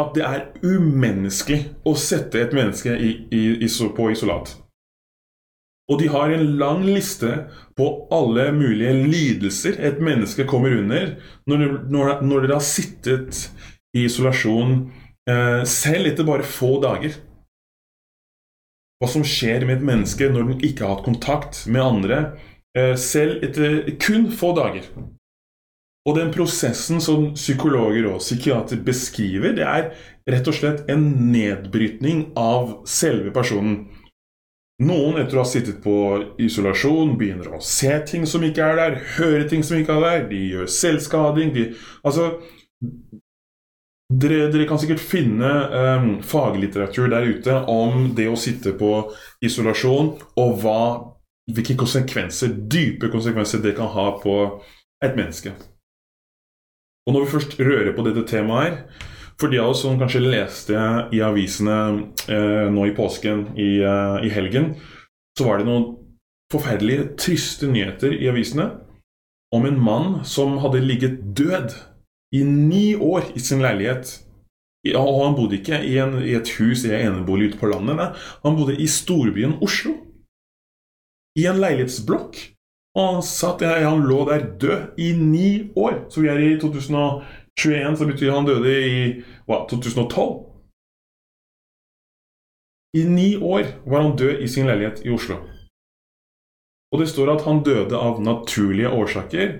at 0.00 0.12
det 0.16 0.24
er 0.24 0.44
umenneskelig 0.64 1.64
å 1.88 1.94
sette 1.98 2.40
et 2.40 2.52
menneske 2.56 2.92
i, 2.96 3.14
i, 3.32 3.68
på 3.96 4.10
isolat. 4.12 4.54
Og 5.90 5.98
de 6.00 6.08
har 6.12 6.32
en 6.32 6.44
lang 6.60 6.84
liste 6.86 7.32
på 7.76 7.88
alle 8.14 8.46
mulige 8.54 8.92
lidelser 9.02 9.80
et 9.82 9.98
menneske 10.00 10.46
kommer 10.48 10.76
under 10.78 11.16
når, 11.50 11.66
når, 11.90 12.12
når 12.22 12.46
dere 12.46 12.56
har 12.60 12.64
sittet 12.64 13.48
i 13.96 14.06
isolasjon 14.06 14.78
eh, 15.28 15.60
selv 15.68 16.12
etter 16.12 16.28
bare 16.28 16.46
få 16.48 16.76
dager. 16.84 17.18
Hva 19.02 19.10
som 19.10 19.26
skjer 19.26 19.66
med 19.66 19.80
et 19.80 19.84
menneske 19.90 20.30
når 20.30 20.52
den 20.52 20.64
ikke 20.64 20.86
har 20.86 20.94
hatt 20.94 21.08
kontakt 21.08 21.64
med 21.66 21.82
andre 21.82 22.22
selv 22.96 23.42
etter 23.44 23.90
kun 24.00 24.30
få 24.32 24.54
dager. 24.56 24.86
Og 26.08 26.16
den 26.18 26.32
prosessen 26.34 26.98
som 27.02 27.28
psykologer 27.36 28.08
og 28.10 28.22
psykiater 28.22 28.80
beskriver, 28.82 29.52
det 29.54 29.66
er 29.66 29.90
rett 30.32 30.48
og 30.50 30.56
slett 30.56 30.88
en 30.90 31.04
nedbrytning 31.30 32.32
av 32.38 32.80
selve 32.88 33.30
personen. 33.34 33.84
Noen 34.82 35.20
etter 35.22 35.38
å 35.38 35.44
ha 35.44 35.46
sittet 35.46 35.78
på 35.84 35.94
isolasjon 36.42 37.14
begynner 37.20 37.54
å 37.54 37.62
se 37.62 37.92
ting 38.08 38.26
som 38.26 38.42
ikke 38.42 38.66
er 38.66 38.80
der, 38.80 38.98
høre 39.18 39.46
ting 39.50 39.62
som 39.66 39.78
ikke 39.78 39.94
er 39.94 40.06
der, 40.06 40.24
de 40.32 40.40
gjør 40.56 40.70
selvskading 40.74 41.52
de, 41.54 41.68
Altså 42.02 42.32
dere, 44.12 44.48
dere, 44.50 44.66
kan 44.68 44.80
sikkert 44.82 45.00
finne 45.00 45.50
um, 45.70 46.08
faglitteratur 46.26 47.12
der 47.12 47.28
ute 47.30 47.60
om 47.70 48.10
det 48.16 48.26
å 48.28 48.36
sitte 48.36 48.74
på 48.76 48.90
isolasjon, 49.44 50.16
og 50.40 50.58
hva 50.64 50.82
hvilke 51.50 51.76
konsekvenser, 51.78 52.54
dype 52.70 53.10
konsekvenser 53.10 53.62
det 53.64 53.74
kan 53.78 53.90
ha 53.94 54.08
på 54.22 54.36
et 55.02 55.16
menneske. 55.18 55.54
Og 57.06 57.14
når 57.14 57.24
vi 57.24 57.32
først 57.32 57.56
rører 57.58 57.94
på 57.96 58.04
dette 58.06 58.22
temaet 58.30 58.68
her 58.68 59.08
For 59.40 59.50
de 59.50 59.58
av 59.58 59.72
oss 59.72 59.80
som 59.82 59.96
kanskje 59.98 60.20
leste 60.22 60.76
i 61.10 61.18
avisene 61.24 61.76
eh, 62.30 62.68
nå 62.70 62.84
i 62.86 62.92
påsken, 62.94 63.46
i, 63.58 63.80
eh, 63.82 64.26
i, 64.28 64.30
helgen, 64.30 64.76
så 65.34 65.48
var 65.48 65.58
det 65.58 65.66
noen 65.66 65.86
forferdelige, 66.52 67.08
triste 67.18 67.66
nyheter 67.66 68.12
i 68.14 68.28
avisene 68.30 68.68
om 69.56 69.66
en 69.66 69.80
mann 69.82 70.20
som 70.28 70.60
hadde 70.62 70.84
ligget 70.84 71.16
død 71.34 71.74
i 72.36 72.44
ni 72.44 72.92
år 72.94 73.32
i 73.34 73.42
sin 73.42 73.64
leilighet. 73.64 74.12
Og 74.92 75.24
han 75.24 75.34
bodde 75.34 75.58
ikke 75.58 75.80
i, 75.80 75.96
en, 75.98 76.20
i 76.22 76.36
et 76.38 76.54
hus 76.60 76.84
i 76.84 76.92
en 76.92 77.08
enebolig 77.08 77.50
ute 77.50 77.62
på 77.64 77.72
landet. 77.72 77.98
Nei. 77.98 78.08
Han 78.44 78.60
bodde 78.60 78.78
i 78.78 78.86
storbyen 78.86 79.58
Oslo 79.64 79.96
i 81.38 81.46
en 81.48 81.60
leilighetsblokk. 81.62 82.40
Og 82.92 83.06
han 83.08 83.22
satt, 83.24 83.64
han 83.64 84.04
lå 84.04 84.24
der 84.28 84.44
død 84.60 85.00
i 85.00 85.12
ni 85.16 85.72
år. 85.76 86.04
Så 86.12 86.20
vi 86.20 86.28
er 86.28 86.40
i 86.40 86.58
2021, 86.60 87.96
så 87.96 88.08
betyr 88.08 88.34
han 88.34 88.48
døde 88.48 88.72
i 88.72 88.98
hva, 89.48 89.64
2012. 89.70 90.48
I 93.00 93.06
ni 93.08 93.30
år 93.40 93.70
var 93.88 94.04
han 94.04 94.16
død 94.20 94.42
i 94.44 94.48
sin 94.52 94.68
leilighet 94.68 95.06
i 95.06 95.12
Oslo. 95.14 95.38
Og 96.92 97.00
det 97.00 97.08
står 97.08 97.30
at 97.32 97.46
han 97.48 97.62
døde 97.64 97.96
av 97.96 98.20
naturlige 98.20 98.90
årsaker. 98.92 99.54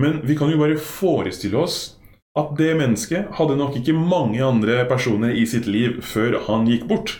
Men 0.00 0.22
vi 0.24 0.36
kan 0.38 0.48
jo 0.48 0.56
bare 0.62 0.80
forestille 0.80 1.60
oss 1.60 1.98
at 2.38 2.54
det 2.56 2.70
mennesket 2.78 3.34
hadde 3.36 3.58
nok 3.60 3.76
ikke 3.76 3.92
mange 3.92 4.40
andre 4.40 4.86
personer 4.88 5.36
i 5.36 5.44
sitt 5.44 5.68
liv 5.68 6.00
før 6.00 6.38
han 6.46 6.64
gikk 6.70 6.88
bort 6.88 7.18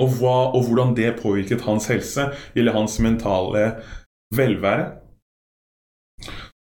og, 0.00 0.16
hva, 0.18 0.36
og 0.56 0.66
hvordan 0.66 0.94
det 0.98 1.18
påvirket 1.20 1.66
hans 1.66 1.90
helse 1.92 2.30
eller 2.54 2.76
hans 2.76 2.98
mentale 3.02 3.64
velvære. 4.36 4.86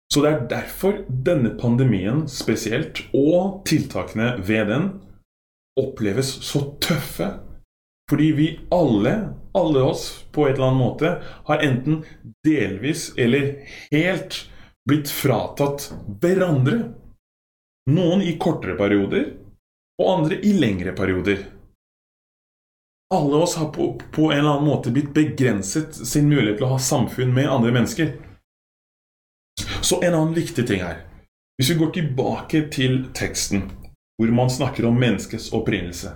Så 0.09 0.23
det 0.25 0.29
er 0.31 0.47
derfor 0.49 1.03
denne 1.07 1.51
pandemien 1.59 2.23
spesielt, 2.31 3.03
og 3.13 3.61
tiltakene 3.69 4.39
ved 4.41 4.71
den, 4.71 4.87
oppleves 5.77 6.31
så 6.45 6.63
tøffe. 6.81 7.29
Fordi 8.09 8.31
vi 8.33 8.47
alle, 8.73 9.13
alle 9.53 9.83
oss, 9.85 10.07
på 10.33 10.47
et 10.47 10.57
eller 10.57 10.71
annet 10.71 10.81
måte, 10.81 11.11
har 11.45 11.61
enten 11.65 12.01
delvis 12.45 13.11
eller 13.21 13.51
helt 13.91 14.39
blitt 14.89 15.13
fratatt 15.13 15.91
hverandre. 16.23 16.79
Noen 17.93 18.25
i 18.25 18.33
kortere 18.41 18.73
perioder, 18.81 19.29
og 20.01 20.11
andre 20.15 20.41
i 20.41 20.55
lengre 20.57 20.95
perioder 20.97 21.45
alle 23.13 23.35
oss 23.35 23.55
har 23.55 23.69
på, 23.69 24.01
på, 24.11 24.31
en 24.31 24.39
eller 24.39 24.49
annen 24.49 24.65
måte 24.65 24.91
blitt 24.91 25.13
begrenset 25.13 25.95
sin 25.95 26.29
mulighet 26.29 26.59
til 26.59 26.67
å 26.67 26.73
ha 26.75 26.79
samfunn 26.81 27.33
med 27.33 27.49
andre 27.49 27.73
mennesker. 27.73 28.13
Så 29.81 30.01
en 30.03 30.13
annen 30.13 30.35
viktig 30.35 30.67
ting 30.67 30.83
her 30.83 31.05
Hvis 31.57 31.69
vi 31.73 31.75
går 31.79 31.89
tilbake 31.91 32.61
til 32.71 33.09
teksten, 33.15 33.65
hvor 34.15 34.31
man 34.31 34.51
snakker 34.51 34.85
om 34.87 34.99
menneskets 34.99 35.49
opprinnelse 35.55 36.13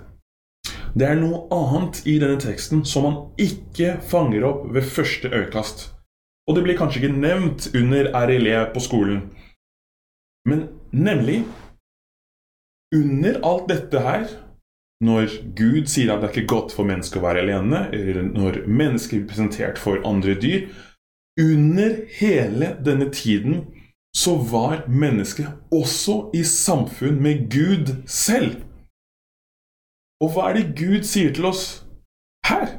Det 0.94 1.08
er 1.08 1.18
noe 1.20 1.42
annet 1.52 2.00
i 2.08 2.14
denne 2.22 2.40
teksten 2.40 2.84
som 2.88 3.04
man 3.08 3.18
ikke 3.40 3.98
fanger 4.08 4.46
opp 4.48 4.62
ved 4.72 4.86
første 4.86 5.28
øyekast. 5.28 5.90
Og 6.48 6.56
det 6.56 6.62
blir 6.64 6.78
kanskje 6.78 7.02
ikke 7.02 7.18
nevnt 7.18 7.68
under 7.74 8.12
RLE 8.14 8.62
på 8.72 8.80
skolen. 8.80 9.26
Men 10.48 10.68
nemlig 10.92 11.42
Under 12.94 13.40
alt 13.42 13.68
dette 13.68 14.00
her 14.00 14.28
når 15.02 15.32
Gud 15.58 15.88
sier 15.90 16.12
at 16.14 16.22
det 16.22 16.28
er 16.28 16.36
ikke 16.36 16.54
godt 16.54 16.74
for 16.76 16.86
mennesket 16.86 17.18
å 17.18 17.24
være 17.24 17.42
alene, 17.42 17.88
eller 17.92 18.22
når 18.28 18.60
mennesker 18.68 19.18
blir 19.18 19.28
presentert 19.28 19.80
for 19.82 20.02
andre 20.06 20.36
dyr 20.40 20.68
Under 21.40 21.96
hele 22.14 22.76
denne 22.86 23.10
tiden 23.10 23.64
så 24.14 24.36
var 24.38 24.84
mennesket 24.86 25.48
også 25.74 26.30
i 26.34 26.44
samfunn 26.46 27.18
med 27.22 27.48
Gud 27.50 27.90
selv. 28.06 28.62
Og 30.22 30.30
hva 30.30 30.50
er 30.50 30.60
det 30.60 30.76
Gud 30.78 31.02
sier 31.02 31.34
til 31.34 31.48
oss 31.50 31.64
her? 32.46 32.78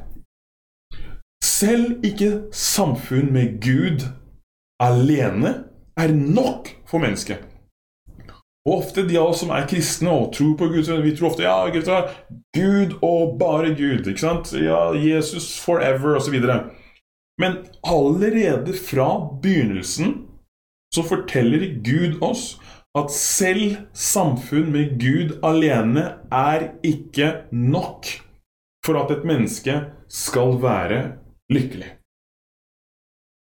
Selv 1.44 2.00
ikke 2.04 2.48
samfunn 2.56 3.28
med 3.36 3.60
Gud 3.60 4.08
alene 4.80 5.52
er 6.00 6.16
nok 6.16 6.72
for 6.88 7.04
mennesket. 7.04 7.44
Og 8.66 8.80
ofte 8.80 9.04
de 9.06 9.18
av 9.20 9.30
oss 9.30 9.44
som 9.44 9.52
er 9.54 9.68
kristne 9.70 10.10
og 10.10 10.32
tror 10.34 10.56
på 10.58 10.68
Gud, 10.72 10.88
vi 11.04 11.14
tror 11.14 11.30
ofte 11.30 11.46
ja, 11.46 12.00
Gud 12.56 12.96
og 12.98 13.36
bare 13.38 13.74
Gud. 13.78 14.06
ikke 14.06 14.24
sant? 14.24 14.50
Ja, 14.58 14.90
Jesus 14.98 15.52
forever, 15.62 16.16
osv. 16.18 16.34
Men 17.38 17.60
allerede 17.86 18.74
fra 18.74 19.10
begynnelsen 19.42 20.26
så 20.94 21.02
forteller 21.06 21.68
Gud 21.84 22.18
oss 22.24 22.56
at 22.96 23.12
selv 23.12 23.76
samfunn 23.92 24.72
med 24.72 24.96
Gud 25.00 25.36
alene 25.44 26.16
er 26.32 26.70
ikke 26.82 27.44
nok 27.52 28.08
for 28.86 28.98
at 29.02 29.12
et 29.12 29.26
menneske 29.28 29.74
skal 30.08 30.56
være 30.62 31.00
lykkelig. 31.52 31.90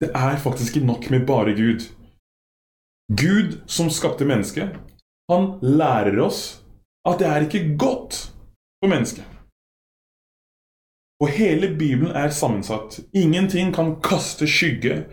Det 0.02 0.10
er 0.16 0.38
faktisk 0.38 0.76
ikke 0.76 0.88
nok 0.88 1.10
med 1.12 1.28
bare 1.28 1.54
Gud. 1.58 1.84
Gud 3.12 3.60
som 3.68 3.90
skapte 3.90 4.26
mennesket, 4.26 4.72
han 5.32 5.52
lærer 5.64 6.20
oss 6.24 6.62
at 7.08 7.20
det 7.20 7.28
er 7.28 7.46
ikke 7.48 7.78
godt 7.80 8.14
for 8.82 8.92
mennesket. 8.92 9.26
Og 11.22 11.30
hele 11.30 11.68
Bibelen 11.78 12.12
er 12.12 12.30
sammensatt. 12.30 13.00
Ingenting 13.14 13.74
kan 13.76 13.96
kaste 14.02 14.48
skygge 14.48 15.06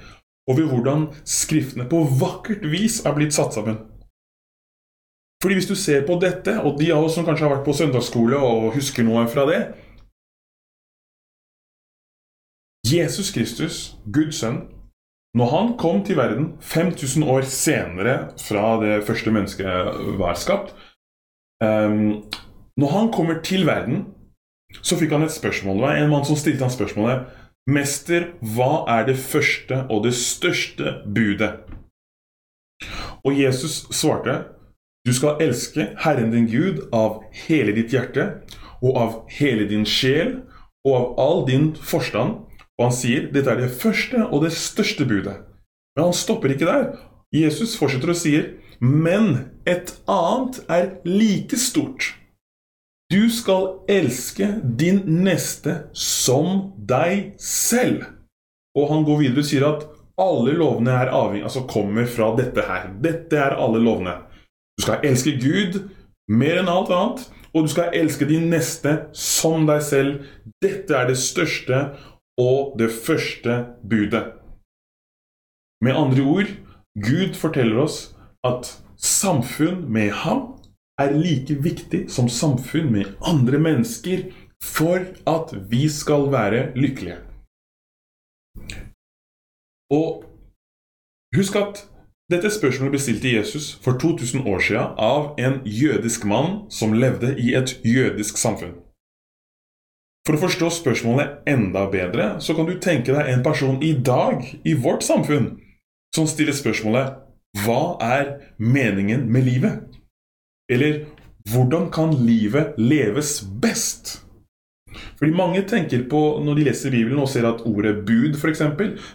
over 0.48 0.64
hvordan 0.70 1.08
Skriftene 1.24 1.88
på 1.88 2.04
vakkert 2.20 2.64
vis 2.70 3.02
er 3.04 3.16
blitt 3.16 3.36
satt 3.36 3.54
sammen. 3.54 3.76
Fordi 5.42 5.54
hvis 5.54 5.68
du 5.68 5.74
ser 5.74 6.06
på 6.06 6.16
dette, 6.20 6.60
og 6.62 6.80
de 6.80 6.92
av 6.92 7.04
oss 7.04 7.14
som 7.14 7.24
kanskje 7.24 7.46
har 7.46 7.56
vært 7.56 7.68
på 7.68 7.76
søndagsskole 7.76 8.40
og 8.42 8.72
husker 8.74 9.06
noe 9.06 9.26
fra 9.30 9.44
det 9.46 9.60
Jesus 12.88 13.30
Kristus, 13.34 13.76
Guds 14.06 14.40
sønn, 14.40 14.64
når 15.36 15.50
han 15.52 15.72
kom 15.76 16.00
til 16.04 16.16
verden 16.16 16.52
5000 16.64 17.24
år 17.28 17.42
senere 17.48 18.14
fra 18.40 18.78
det 18.80 19.02
første 19.06 19.32
mennesket 19.34 19.98
var 20.18 20.38
skapt 20.40 20.72
um, 21.62 22.24
Når 22.78 22.94
han 22.94 23.10
kommer 23.12 23.42
til 23.42 23.66
verden, 23.66 24.06
så 24.82 24.96
fikk 24.96 25.12
han 25.12 25.26
et 25.26 25.34
spørsmål. 25.34 25.76
Det 25.76 25.82
var 25.82 25.96
en 25.96 26.10
mann 26.10 26.24
som 26.24 26.36
stilte 26.36 26.64
han 26.64 26.72
spørsmålet 26.72 27.26
Mester, 27.68 28.30
hva 28.40 28.86
er 28.88 29.04
det 29.10 29.18
første 29.20 29.82
og 29.90 30.06
det 30.06 30.14
største 30.16 31.02
budet? 31.04 31.52
Og 33.26 33.36
Jesus 33.36 33.82
svarte 33.92 34.38
du 35.08 35.14
skal 35.16 35.40
elske 35.40 35.86
Herren 36.02 36.32
din 36.34 36.48
Gud 36.50 36.82
av 36.92 37.22
hele 37.46 37.72
ditt 37.72 37.94
hjerte 37.94 38.26
og 38.84 38.96
av 39.00 39.14
hele 39.38 39.64
din 39.70 39.86
sjel 39.88 40.34
og 40.84 40.92
av 40.98 41.06
all 41.22 41.40
din 41.48 41.70
forstand. 41.76 42.42
Og 42.78 42.88
han 42.88 42.94
sier 42.94 43.28
dette 43.34 43.50
er 43.50 43.60
det 43.64 43.74
første 43.74 44.22
og 44.28 44.44
det 44.46 44.54
største 44.54 45.06
budet. 45.08 45.36
Men 45.96 46.08
han 46.08 46.16
stopper 46.16 46.54
ikke 46.54 46.68
der. 46.68 46.92
Jesus 47.34 47.74
fortsetter 47.76 48.14
og 48.14 48.18
sier, 48.18 48.52
men 48.80 49.50
et 49.66 49.90
annet 50.08 50.60
er 50.70 50.92
like 51.04 51.58
stort. 51.58 52.12
Du 53.10 53.26
skal 53.32 53.80
elske 53.90 54.46
din 54.78 55.00
neste 55.24 55.88
som 55.96 56.74
deg 56.76 57.34
selv. 57.42 58.04
Og 58.78 58.92
han 58.92 59.06
går 59.08 59.22
videre 59.24 59.42
og 59.42 59.48
sier 59.48 59.66
at 59.66 59.86
alle 60.18 60.54
lovene 60.58 60.92
er 60.92 61.12
avhengig, 61.14 61.44
altså 61.46 61.64
kommer 61.70 62.06
fra 62.10 62.30
dette 62.38 62.62
her. 62.66 62.90
Dette 63.02 63.38
er 63.38 63.56
alle 63.58 63.80
lovene. 63.82 64.14
Du 64.78 64.84
skal 64.84 65.02
elske 65.06 65.34
Gud 65.40 65.80
mer 66.28 66.60
enn 66.60 66.70
alt 66.70 66.92
annet, 66.94 67.24
og 67.54 67.64
du 67.64 67.72
skal 67.72 67.94
elske 67.96 68.28
din 68.28 68.50
neste 68.52 69.08
som 69.16 69.64
deg 69.66 69.82
selv. 69.82 70.28
Dette 70.62 70.94
er 70.94 71.08
det 71.08 71.18
største 71.18 71.80
og 72.38 72.78
det 72.78 72.90
første 73.06 73.66
budet. 73.90 74.24
Med 75.84 75.92
andre 76.02 76.22
ord, 76.22 76.50
Gud 77.08 77.34
forteller 77.34 77.82
oss 77.86 77.98
at 78.44 78.82
samfunn 78.96 79.84
med 79.92 80.10
ham 80.10 80.40
er 80.98 81.14
like 81.14 81.54
viktig 81.62 82.10
som 82.10 82.28
samfunn 82.28 82.90
med 82.92 83.04
andre 83.22 83.58
mennesker 83.58 84.30
for 84.64 84.98
at 85.34 85.54
vi 85.70 85.88
skal 85.88 86.32
være 86.32 86.72
lykkelige. 86.76 87.18
Og 89.90 90.24
husk 91.36 91.56
at 91.56 91.86
dette 92.32 92.50
spørsmålet 92.50 92.92
ble 92.92 93.00
stilt 93.00 93.22
til 93.22 93.38
Jesus 93.38 93.70
for 93.84 93.96
2000 93.98 94.48
år 94.52 94.58
siden 94.58 94.98
av 94.98 95.38
en 95.38 95.62
jødisk 95.64 96.26
mann 96.28 96.66
som 96.70 96.92
levde 96.92 97.32
i 97.40 97.54
et 97.54 97.78
jødisk 97.84 98.36
samfunn. 98.36 98.87
For 100.28 100.36
å 100.36 100.42
forstå 100.42 100.66
spørsmålet 100.76 101.46
enda 101.48 101.86
bedre, 101.88 102.24
så 102.44 102.52
kan 102.52 102.66
du 102.68 102.74
tenke 102.84 103.14
deg 103.16 103.30
en 103.32 103.40
person 103.40 103.78
i 103.80 103.94
dag, 103.96 104.42
i 104.60 104.74
vårt 104.76 105.00
samfunn, 105.06 105.54
som 106.12 106.26
stiller 106.28 106.52
spørsmålet 106.52 107.14
Hva 107.64 107.96
er 108.04 108.34
meningen 108.60 109.24
med 109.32 109.46
livet? 109.46 109.86
Eller 110.68 111.06
hvordan 111.48 111.86
kan 111.88 112.12
livet 112.12 112.76
leves 112.76 113.38
best? 113.40 114.18
Fordi 115.16 115.32
Mange 115.32 115.62
tenker 115.64 116.04
på, 116.10 116.20
når 116.44 116.60
de 116.60 116.68
leser 116.68 116.92
Bibelen 116.92 117.24
og 117.24 117.30
ser 117.32 117.48
at 117.48 117.64
ordet 117.64 118.04
bud, 118.04 118.36
f.eks., 118.36 118.60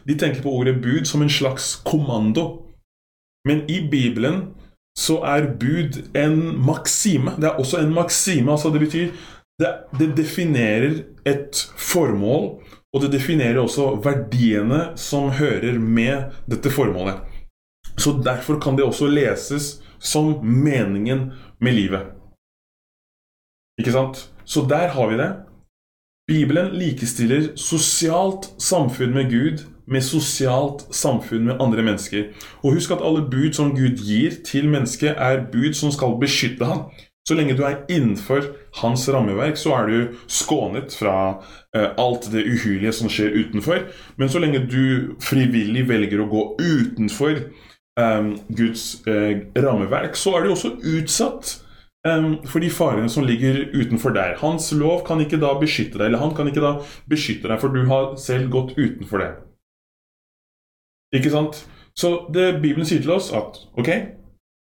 de 0.10 0.17
tenker 0.17 0.41
på 0.41 0.49
ordet 0.49 0.80
bud 0.82 1.06
som 1.06 1.21
en 1.21 1.30
slags 1.30 1.76
kommando. 1.86 2.73
Men 3.45 3.67
i 3.69 3.84
Bibelen 3.86 4.47
så 4.97 5.19
er 5.30 5.52
bud 5.62 6.02
en 6.17 6.41
maksime. 6.58 7.38
Det 7.38 7.52
er 7.52 7.62
også 7.62 7.86
en 7.86 7.93
maksime. 7.93 8.52
altså 8.52 8.73
Det 8.73 8.82
betyr 8.88 9.13
det, 9.60 9.72
det 10.00 10.10
definerer 10.18 11.04
et 11.26 11.60
formål, 11.78 12.48
og 12.94 13.02
det 13.02 13.12
definerer 13.13 13.62
også 13.62 13.94
verdiene 14.04 14.94
som 15.00 15.32
hører 15.34 15.80
med 15.80 16.34
dette 16.50 16.72
formålet. 16.74 17.22
Så 17.98 18.18
Derfor 18.26 18.60
kan 18.62 18.78
det 18.78 18.86
også 18.86 19.08
leses 19.08 19.80
som 20.00 20.39
meningen 20.42 21.32
med 21.60 21.74
livet. 21.74 22.12
Ikke 23.80 23.94
sant? 23.94 24.30
Så 24.46 24.66
der 24.70 24.88
har 24.94 25.10
vi 25.10 25.18
det. 25.18 25.32
Bibelen 26.28 26.74
likestiller 26.80 27.56
sosialt 27.56 28.54
samfunn 28.62 29.13
med 29.13 29.32
Gud 29.32 29.66
med 29.86 30.02
sosialt 30.02 30.86
samfunn 30.96 31.46
med 31.46 31.62
andre 31.62 31.84
mennesker. 31.84 32.30
Og 32.63 32.78
husk 32.78 32.92
at 32.92 33.04
alle 33.04 33.26
bud 33.32 33.54
som 33.54 33.74
Gud 33.76 34.00
gir 34.00 34.38
til 34.46 34.70
mennesket, 34.70 35.16
er 35.18 35.46
bud 35.52 35.74
som 35.74 35.92
skal 35.92 36.16
beskytte 36.22 36.66
ham. 36.66 36.86
Så 37.24 37.38
lenge 37.40 37.56
du 37.56 37.64
er 37.64 37.86
innenfor 37.88 38.50
hans 38.82 39.06
rammeverk, 39.08 39.56
så 39.60 39.78
er 39.78 39.88
du 39.88 40.16
skånet 40.28 40.96
fra 41.00 41.16
eh, 41.76 41.94
alt 41.96 42.28
det 42.34 42.44
uhyrlige 42.44 42.92
som 42.98 43.12
skjer 43.12 43.32
utenfor. 43.46 43.86
Men 44.20 44.32
så 44.32 44.42
lenge 44.44 44.66
du 44.68 45.16
frivillig 45.24 45.86
velger 45.88 46.20
å 46.20 46.28
gå 46.32 46.44
utenfor 46.60 47.38
eh, 47.40 48.32
Guds 48.52 48.88
eh, 49.08 49.46
rammeverk, 49.56 50.20
så 50.20 50.36
er 50.36 50.44
du 50.44 50.52
også 50.52 50.74
utsatt 50.98 51.54
um, 52.08 52.42
for 52.44 52.60
de 52.60 52.72
farene 52.74 53.10
som 53.10 53.24
ligger 53.24 53.70
utenfor 53.72 54.16
der. 54.16 54.36
Hans 54.42 54.72
lov 54.76 55.06
kan 55.08 55.24
ikke 55.24 55.40
da 55.40 55.54
beskytte 55.60 56.00
deg, 56.02 56.10
eller 56.10 56.24
han 56.26 56.36
kan 56.36 56.52
ikke 56.52 56.64
da 56.64 56.74
beskytte 57.10 57.48
deg, 57.48 57.60
for 57.64 57.72
du 57.72 57.86
har 57.88 58.18
selv 58.20 58.52
gått 58.52 58.76
utenfor 58.76 59.24
det. 59.24 59.32
Ikke 61.16 61.32
sant? 61.32 61.64
Så 61.96 62.26
det 62.34 62.58
Bibelen 62.60 62.88
sier 62.90 63.04
til 63.04 63.16
oss, 63.16 63.30
at 63.32 63.64
ok, 63.80 63.92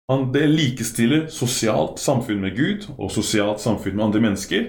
det 0.08 0.46
likestiller 0.46 1.26
sosialt 1.32 1.98
samfunn 1.98 2.40
med 2.40 2.56
Gud 2.56 2.88
og 2.98 3.12
sosialt 3.12 3.60
samfunn 3.60 3.96
med 3.96 4.04
andre 4.04 4.20
mennesker, 4.20 4.66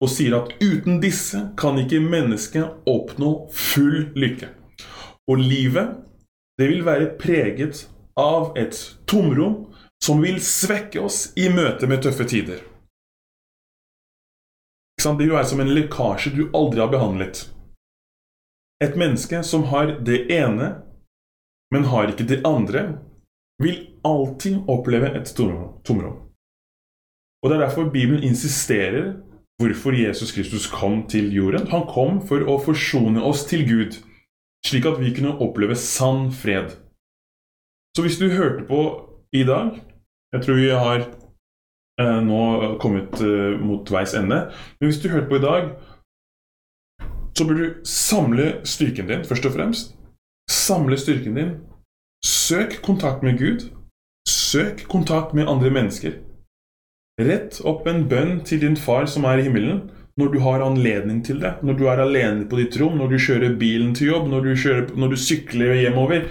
og 0.00 0.08
sier 0.08 0.38
at 0.38 0.54
uten 0.62 1.00
disse 1.02 1.42
kan 1.60 1.76
ikke 1.82 2.00
mennesket 2.00 2.88
oppnå 2.88 3.50
full 3.52 4.08
lykke. 4.16 4.48
Og 5.28 5.42
livet, 5.42 5.98
det 6.58 6.70
vil 6.72 6.84
være 6.86 7.12
preget 7.20 7.84
av 8.18 8.56
et 8.58 8.76
tomrom 9.08 9.66
som 10.00 10.22
vil 10.24 10.40
svekke 10.40 11.04
oss 11.04 11.28
i 11.36 11.50
møte 11.52 11.86
med 11.86 12.00
tøffe 12.04 12.24
tider. 12.24 12.64
Det 15.00 15.16
vil 15.16 15.32
være 15.32 15.48
som 15.48 15.60
en 15.60 15.72
lekkasje 15.72 16.32
du 16.36 16.42
aldri 16.56 16.80
har 16.80 16.92
behandlet. 16.92 17.46
Et 18.84 18.96
menneske 18.96 19.42
som 19.44 19.68
har 19.68 19.98
det 20.04 20.24
ene 20.32 20.72
men 21.70 21.84
har 21.84 22.10
ikke 22.10 22.26
det 22.26 22.40
andre, 22.46 22.98
vil 23.62 23.86
alltid 24.04 24.64
oppleve 24.68 25.12
et 25.16 25.32
tomrom. 25.36 26.16
Og 27.42 27.50
Det 27.50 27.56
er 27.56 27.60
derfor 27.66 27.90
Bibelen 27.90 28.22
insisterer 28.22 29.14
hvorfor 29.60 29.92
Jesus 29.92 30.32
Kristus 30.32 30.66
kom 30.66 31.08
til 31.08 31.34
jorden. 31.34 31.66
Han 31.68 31.86
kom 31.88 32.20
for 32.28 32.44
å 32.48 32.58
forsone 32.64 33.22
oss 33.22 33.44
til 33.44 33.66
Gud, 33.68 33.96
slik 34.66 34.88
at 34.88 35.00
vi 35.00 35.12
kunne 35.16 35.36
oppleve 35.40 35.76
sann 35.76 36.30
fred. 36.32 36.76
Så 37.96 38.04
hvis 38.04 38.18
du 38.20 38.28
hørte 38.28 38.64
på 38.68 38.80
i 39.32 39.44
dag 39.44 39.80
Jeg 40.32 40.42
tror 40.42 40.54
vi 40.54 40.68
har 40.70 41.00
eh, 42.00 42.20
nå 42.22 42.42
kommet 42.78 43.18
eh, 43.18 43.56
mot 43.58 43.90
veis 43.90 44.12
ende. 44.14 44.36
Men 44.78 44.86
hvis 44.86 45.00
du 45.02 45.08
hørte 45.10 45.26
på 45.26 45.40
i 45.40 45.42
dag, 45.42 45.64
så 47.34 47.46
bør 47.48 47.58
du 47.58 47.80
samle 47.82 48.60
styrken 48.62 49.08
din, 49.10 49.24
først 49.26 49.48
og 49.48 49.56
fremst. 49.56 49.96
Samle 50.50 50.98
styrken 50.98 51.34
din. 51.34 51.50
Søk 52.50 52.80
kontakt 52.82 53.22
med 53.22 53.38
Gud. 53.38 53.60
Søk 54.28 54.80
kontakt 54.90 55.34
med 55.34 55.46
andre 55.46 55.70
mennesker. 55.70 56.16
Rett 57.22 57.60
opp 57.62 57.84
en 57.86 58.08
bønn 58.10 58.40
til 58.48 58.58
din 58.64 58.74
far 58.74 59.06
som 59.12 59.26
er 59.28 59.38
i 59.38 59.44
himmelen, 59.46 59.84
når 60.18 60.32
du 60.32 60.38
har 60.42 60.64
anledning 60.66 61.20
til 61.22 61.38
det. 61.44 61.52
Når 61.62 61.76
du 61.78 61.84
er 61.92 62.02
alene 62.02 62.48
på 62.50 62.58
ditt 62.58 62.74
rom, 62.80 62.96
når 62.98 63.12
du 63.12 63.18
kjører 63.22 63.54
bilen 63.60 63.92
til 63.94 64.10
jobb, 64.10 64.26
når 64.32 64.48
du, 64.48 64.50
kjører, 64.64 64.90
når 64.98 65.12
du 65.14 65.16
sykler 65.28 65.76
hjemover. 65.78 66.26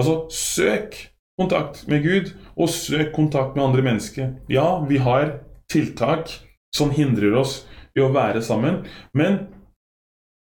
Altså, 0.00 0.14
søk 0.32 0.96
kontakt 1.42 1.84
med 1.92 2.08
Gud, 2.08 2.32
og 2.56 2.72
søk 2.72 3.12
kontakt 3.18 3.58
med 3.58 3.66
andre 3.66 3.84
mennesker. 3.90 4.32
Ja, 4.48 4.80
vi 4.88 5.02
har 5.04 5.42
tiltak 5.68 6.32
som 6.72 6.94
hindrer 6.96 7.36
oss 7.42 7.66
i 7.98 8.00
å 8.00 8.08
være 8.16 8.40
sammen, 8.40 8.86
men 9.12 9.42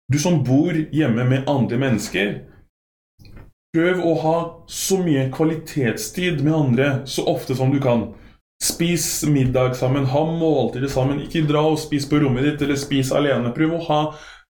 du 0.09 0.17
som 0.17 0.41
bor 0.47 0.73
hjemme 0.73 1.29
med 1.29 1.45
andre 1.51 1.77
mennesker, 1.85 2.35
prøv 3.75 4.03
å 4.07 4.13
ha 4.23 4.35
så 4.71 5.01
mye 5.03 5.27
kvalitetstid 5.33 6.39
med 6.45 6.55
andre 6.55 6.91
så 7.09 7.25
ofte 7.27 7.57
som 7.57 7.73
du 7.73 7.81
kan. 7.83 8.13
Spis 8.63 9.25
middag 9.27 9.75
sammen, 9.75 10.07
ha 10.07 10.21
måltider 10.25 10.87
sammen. 10.87 11.19
Ikke 11.25 11.43
dra 11.47 11.65
og 11.73 11.81
spis 11.81 12.07
på 12.07 12.21
rommet 12.23 12.47
ditt, 12.47 12.63
eller 12.63 12.79
spis 12.79 13.11
alene. 13.11 13.51
Prøv 13.55 13.75
å 13.75 13.83
ha 13.89 13.99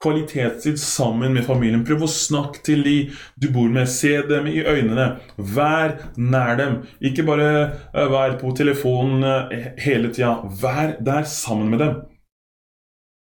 kvalitetstid 0.03 0.77
sammen 0.79 1.33
med 1.33 1.47
familien. 1.47 1.85
Prøv 1.85 2.05
å 2.05 2.11
snakke 2.11 2.61
til 2.65 2.83
de 2.85 2.97
du 3.41 3.49
bor 3.53 3.71
med. 3.73 3.89
Se 3.89 4.19
dem 4.29 4.49
i 4.51 4.61
øynene. 4.61 5.07
Vær 5.37 5.97
nær 6.17 6.59
dem. 6.59 6.77
Ikke 7.01 7.25
bare 7.25 7.49
uh, 7.95 8.05
vær 8.13 8.37
på 8.41 8.53
telefonen 8.57 9.25
uh, 9.25 9.57
hele 9.81 10.13
tida. 10.13 10.37
Vær 10.61 10.99
der 11.01 11.25
sammen 11.25 11.73
med 11.73 11.81
dem. 11.81 11.97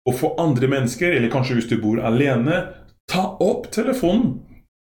Og 0.09 0.17
for 0.17 0.41
andre 0.41 0.69
mennesker, 0.69 1.13
eller 1.13 1.33
kanskje 1.33 1.61
hvis 1.61 1.69
du 1.69 1.79
bor 1.81 2.01
alene, 2.05 2.65
ta 3.09 3.29
opp 3.45 3.69
telefonen. 3.73 4.41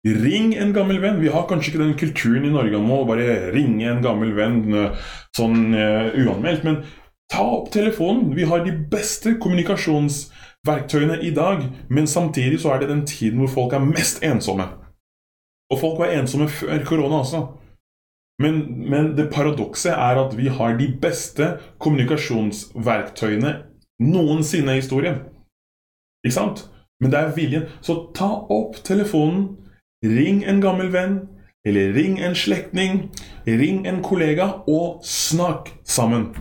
Ring 0.05 0.53
en 0.61 0.75
gammel 0.77 1.01
venn. 1.01 1.23
Vi 1.23 1.33
har 1.33 1.47
kanskje 1.49 1.73
ikke 1.73 1.81
den 1.81 1.97
kulturen 1.97 2.45
i 2.45 2.53
Norge 2.53 2.77
om 2.77 2.91
å 2.93 3.05
bare 3.09 3.49
ringe 3.55 3.89
en 3.89 4.03
gammel 4.05 4.35
venn 4.37 4.59
eh, 4.77 4.99
sånn 5.37 5.73
uh, 5.73 6.13
uanmeldt, 6.13 6.67
men 6.67 6.83
ta 7.33 7.47
opp 7.57 7.71
telefonen. 7.73 8.35
Vi 8.37 8.45
har 8.51 8.67
de 8.67 8.75
beste 8.93 9.39
kommunikasjonsverktøyene 9.41 11.17
i 11.25 11.33
dag, 11.33 11.65
men 11.89 12.11
samtidig 12.11 12.61
så 12.61 12.75
er 12.75 12.85
det 12.85 12.91
den 12.93 13.07
tiden 13.09 13.41
hvor 13.41 13.55
folk 13.55 13.79
er 13.79 13.87
mest 13.87 14.21
ensomme. 14.27 14.69
Og 15.73 15.81
folk 15.81 15.99
var 16.05 16.13
ensomme 16.13 16.51
før 16.53 16.85
korona 16.85 17.23
også. 17.25 17.47
Men, 18.43 18.61
men 18.91 19.13
det 19.17 19.31
paradokset 19.33 19.95
er 19.95 20.21
at 20.21 20.37
vi 20.37 20.53
har 20.53 20.77
de 20.77 20.91
beste 21.01 21.55
kommunikasjonsverktøyene 21.81 23.57
noensinne 24.05 24.75
i 24.75 24.83
historien. 24.83 25.23
Ikke 26.27 26.37
sant? 26.37 26.67
Men 27.01 27.13
det 27.13 27.21
er 27.21 27.37
viljen. 27.37 27.69
Så 27.81 28.11
ta 28.17 28.29
opp 28.53 28.83
telefonen 28.85 29.64
Ring 30.05 30.43
en 30.45 30.61
gammel 30.61 30.91
venn, 30.93 31.21
eller 31.65 31.95
ring 31.97 32.19
en 32.21 32.35
slektning, 32.37 33.07
ring 33.49 33.87
en 33.89 34.03
kollega, 34.05 34.51
og 34.69 35.01
snakk 35.09 35.71
sammen. 35.89 36.35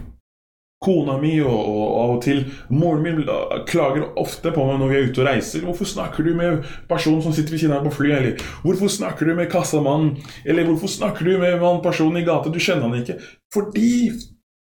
Kona 0.84 1.15
mi 1.21 1.38
og, 1.39 1.54
og 1.54 1.84
av 2.02 2.13
og 2.17 2.19
til 2.26 2.41
moren 2.76 3.06
min 3.06 3.21
klager 3.69 4.04
ofte 4.19 4.52
på 4.52 4.65
meg 4.67 4.82
når 4.82 4.91
vi 4.91 4.97
er 4.97 5.08
ute 5.08 5.23
og 5.23 5.30
reiser. 5.30 5.63
'Hvorfor 5.63 5.88
snakker 5.88 6.28
du 6.28 6.34
med 6.36 6.67
personen 6.89 7.21
som 7.23 7.32
sitter 7.32 7.56
ved 7.56 7.62
siden 7.62 7.76
av 7.78 7.88
på 7.88 7.95
flyet?' 8.02 8.17
Eller 8.17 8.36
'Hvorfor 8.65 8.91
snakker 8.91 9.26
du 9.26 9.36
med 9.36 9.52
kassamannen?' 9.52 10.17
Eller 10.45 10.67
'Hvorfor 10.67 10.91
snakker 10.91 11.23
du 11.23 11.38
med 11.39 11.84
personen 11.84 12.17
i 12.17 12.26
gata? 12.26 12.52
Du 12.52 12.60
kjenner 12.60 12.89
han 12.89 12.99
ikke.' 12.99 13.19
Fordi 13.54 14.12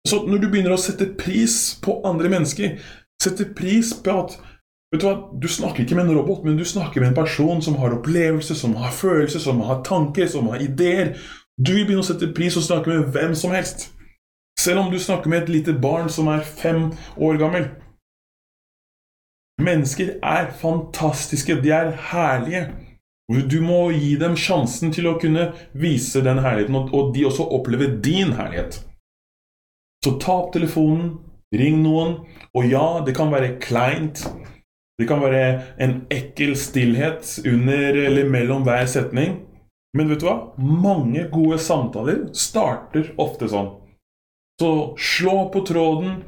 Så 0.07 0.25
når 0.25 0.37
du 0.37 0.47
begynner 0.47 0.71
å 0.73 0.79
sette 0.79 1.05
pris 1.19 1.79
på 1.83 2.01
andre 2.07 2.29
mennesker, 2.29 2.79
sette 3.21 3.45
pris 3.55 3.93
på 3.93 4.13
at 4.23 4.39
Vet 4.89 5.03
Du 5.03 5.05
hva? 5.05 5.15
Du 5.37 5.47
snakker 5.47 5.83
ikke 5.83 5.97
med 5.97 6.09
en 6.09 6.17
robot, 6.17 6.43
men 6.45 6.57
du 6.57 6.65
snakker 6.65 7.01
med 7.01 7.11
en 7.11 7.19
person 7.19 7.61
som 7.61 7.77
har 7.77 7.93
opplevelser, 7.99 8.57
som 8.57 8.73
har 8.81 8.91
følelser, 8.95 9.39
som 9.39 9.61
har 9.61 9.83
tanker, 9.85 10.27
som 10.27 10.49
har 10.49 10.63
ideer. 10.65 11.13
Du 11.59 11.75
vil 11.75 11.85
begynne 11.85 12.01
å 12.01 12.07
sette 12.07 12.31
pris 12.33 12.57
og 12.57 12.65
snakke 12.65 12.89
med 12.89 13.13
hvem 13.13 13.35
som 13.37 13.53
helst. 13.53 13.91
Selv 14.59 14.81
om 14.81 14.89
du 14.91 14.97
snakker 14.99 15.29
med 15.29 15.43
et 15.43 15.53
lite 15.53 15.75
barn 15.77 16.09
som 16.09 16.27
er 16.27 16.41
fem 16.43 16.89
år 17.17 17.37
gammel. 17.39 17.69
Mennesker 19.61 20.17
er 20.23 20.51
fantastiske. 20.57 21.61
De 21.61 21.71
er 21.75 21.93
herlige. 22.09 22.65
Du 23.29 23.59
må 23.61 23.91
gi 23.93 24.15
dem 24.17 24.35
sjansen 24.39 24.89
til 24.95 25.05
å 25.05 25.17
kunne 25.21 25.51
vise 25.77 26.23
den 26.25 26.39
herligheten, 26.41 26.75
og 26.89 27.11
de 27.13 27.27
også 27.29 27.45
opplever 27.59 27.99
din 28.01 28.33
herlighet. 28.39 28.79
Så 30.01 30.15
ta 30.17 30.39
opp 30.41 30.53
telefonen, 30.55 31.19
ring 31.53 31.83
noen, 31.83 32.23
og 32.55 32.65
ja, 32.71 33.03
det 33.05 33.13
kan 33.19 33.29
være 33.29 33.59
kleint. 33.61 34.23
Det 34.99 35.07
kan 35.07 35.21
være 35.23 35.43
en 35.79 36.01
ekkel 36.11 36.57
stillhet 36.59 37.37
under 37.47 38.01
eller 38.05 38.27
mellom 38.27 38.65
hver 38.67 38.85
setning. 38.91 39.37
Men 39.95 40.09
vet 40.11 40.21
du 40.21 40.27
hva? 40.27 40.51
Mange 40.59 41.23
gode 41.31 41.57
samtaler 41.63 42.27
starter 42.35 43.13
ofte 43.17 43.47
sånn. 43.49 43.71
Så 44.59 44.71
slå 44.99 45.47
på 45.53 45.63
tråden, 45.65 46.23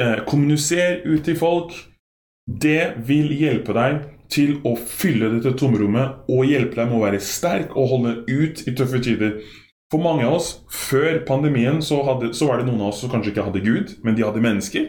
eh, 0.00 0.24
kommuniser 0.26 1.04
ut 1.04 1.24
til 1.24 1.36
folk. 1.36 1.76
Det 2.48 2.96
vil 3.06 3.28
hjelpe 3.36 3.74
deg 3.76 4.00
til 4.32 4.56
å 4.64 4.74
fylle 4.76 5.30
dette 5.36 5.52
tomrommet 5.58 6.26
og 6.32 6.48
hjelpe 6.48 6.74
deg 6.80 6.88
med 6.88 6.98
å 6.98 7.04
være 7.04 7.20
sterk 7.22 7.76
og 7.76 7.90
holde 7.92 8.14
ut 8.26 8.64
i 8.66 8.74
tøffe 8.74 9.02
tider. 9.04 9.40
For 9.92 10.02
mange 10.02 10.24
av 10.26 10.40
oss, 10.40 10.64
før 10.72 11.20
pandemien, 11.28 11.78
så, 11.82 12.00
hadde, 12.02 12.32
så 12.34 12.48
var 12.48 12.58
det 12.58 12.66
noen 12.66 12.80
av 12.80 12.88
oss 12.90 13.04
som 13.04 13.10
kanskje 13.12 13.34
ikke 13.34 13.44
hadde 13.46 13.62
Gud, 13.62 13.92
men 14.02 14.16
de 14.16 14.24
hadde 14.26 14.42
mennesker. 14.42 14.88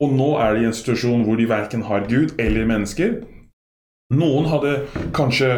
Og 0.00 0.12
nå 0.12 0.28
er 0.42 0.54
de 0.54 0.64
i 0.64 0.68
en 0.68 0.76
situasjon 0.76 1.24
hvor 1.24 1.38
de 1.40 1.48
verken 1.48 1.86
har 1.88 2.04
Gud 2.10 2.36
eller 2.38 2.68
mennesker. 2.68 3.22
Noen 4.14 4.46
hadde 4.46 4.86
kanskje 5.14 5.48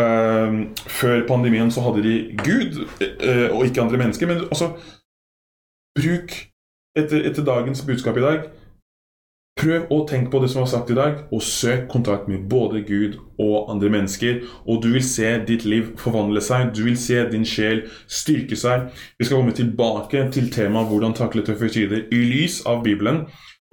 øh, 0.00 0.56
Før 0.76 1.22
pandemien 1.28 1.70
så 1.70 1.80
hadde 1.80 2.02
de 2.04 2.36
Gud 2.36 2.84
øh, 3.00 3.56
og 3.56 3.64
ikke 3.64 3.80
andre 3.80 3.98
mennesker. 3.98 4.26
Men 4.26 4.36
altså 4.36 4.74
Bruk 5.96 6.34
etter, 6.96 7.22
etter, 7.24 7.44
dagens 7.44 7.84
budskap 7.86 8.16
i 8.16 8.26
dag 8.26 8.44
Prøv 9.54 9.86
å 9.94 10.00
tenke 10.10 10.32
på 10.32 10.40
det 10.42 10.48
som 10.50 10.64
var 10.64 10.70
sagt 10.72 10.88
i 10.90 10.96
dag, 10.98 11.20
og 11.30 11.42
søk 11.46 11.84
kontakt 11.88 12.26
med 12.28 12.48
både 12.50 12.80
Gud 12.82 13.20
og 13.38 13.70
andre 13.70 13.88
mennesker. 13.94 14.40
Og 14.66 14.80
du 14.82 14.88
vil 14.96 15.04
se 15.06 15.30
ditt 15.46 15.62
liv 15.64 15.92
forvandle 16.00 16.42
seg. 16.42 16.72
Du 16.74 16.82
vil 16.88 16.98
se 16.98 17.20
din 17.30 17.46
sjel 17.46 17.84
styrke 18.10 18.58
seg. 18.58 18.90
Vi 19.14 19.28
skal 19.28 19.38
komme 19.38 19.54
tilbake 19.54 20.26
til 20.34 20.50
temaet 20.50 20.90
'Hvordan 20.90 21.14
takle 21.14 21.46
tøffe 21.46 21.70
tider' 21.70 22.10
i 22.10 22.24
lys 22.34 22.66
av 22.66 22.82
Bibelen. 22.82 23.24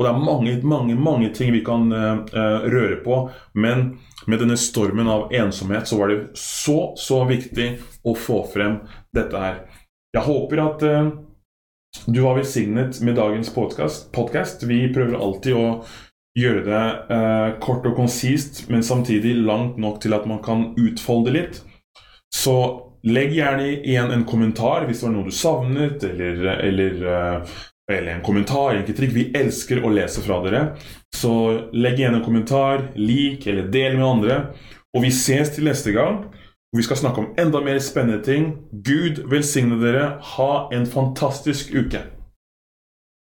Og 0.01 0.07
det 0.07 0.11
er 0.15 0.23
mange, 0.25 0.53
mange, 0.65 0.95
mange 0.97 1.27
ting 1.29 1.51
vi 1.53 1.59
kan 1.61 1.91
uh, 1.93 2.23
røre 2.65 2.95
på. 3.05 3.19
Men 3.53 3.99
med 4.25 4.41
denne 4.41 4.57
stormen 4.57 5.09
av 5.13 5.27
ensomhet 5.29 5.85
så 5.85 5.99
var 5.99 6.09
det 6.09 6.21
så, 6.41 6.95
så 6.97 7.19
viktig 7.29 7.67
å 8.01 8.15
få 8.17 8.39
frem 8.49 8.79
dette 9.13 9.37
her. 9.37 9.59
Jeg 10.17 10.25
håper 10.25 10.63
at 10.63 10.87
uh, 10.89 11.11
du 12.09 12.23
var 12.23 12.39
velsignet 12.39 12.97
med 13.05 13.19
dagens 13.21 13.53
podkast. 13.53 14.65
Vi 14.65 14.87
prøver 14.89 15.21
alltid 15.21 15.59
å 15.59 15.67
gjøre 16.33 16.65
det 16.65 16.83
uh, 17.13 17.47
kort 17.61 17.85
og 17.85 17.99
konsist, 18.01 18.65
men 18.73 18.81
samtidig 18.81 19.35
langt 19.37 19.77
nok 19.77 20.01
til 20.01 20.17
at 20.17 20.25
man 20.25 20.41
kan 20.41 20.71
utfolde 20.81 21.37
litt. 21.37 21.61
Så 22.33 22.57
legg 23.05 23.37
gjerne 23.37 23.69
igjen 23.69 24.09
en 24.17 24.25
kommentar 24.25 24.87
hvis 24.87 25.03
det 25.03 25.11
var 25.11 25.13
noe 25.19 25.29
du 25.29 25.35
savnet, 25.35 26.09
eller, 26.09 26.47
eller 26.57 27.05
eller 27.97 28.15
en 28.15 28.23
kommentar, 28.25 28.75
en 28.75 28.85
kritikk. 28.87 29.13
Vi 29.15 29.27
elsker 29.37 29.83
å 29.83 29.91
lese 29.93 30.23
fra 30.25 30.39
dere. 30.45 30.61
Så 31.15 31.33
legg 31.73 31.99
igjen 31.99 32.17
en 32.17 32.25
kommentar, 32.25 32.89
lik 32.95 33.47
eller 33.47 33.67
del 33.73 33.97
med 33.99 34.07
andre. 34.07 34.39
Og 34.95 35.05
vi 35.05 35.11
ses 35.15 35.53
til 35.55 35.67
neste 35.67 35.93
gang. 35.95 36.23
Og 36.71 36.79
vi 36.79 36.87
skal 36.87 37.01
snakke 37.01 37.23
om 37.23 37.33
enda 37.41 37.59
mer 37.63 37.79
spennende 37.83 38.23
ting. 38.23 38.53
Gud 38.71 39.23
velsigne 39.31 39.79
dere. 39.81 40.05
Ha 40.37 40.51
en 40.71 40.87
fantastisk 40.87 41.73
uke. 41.75 42.05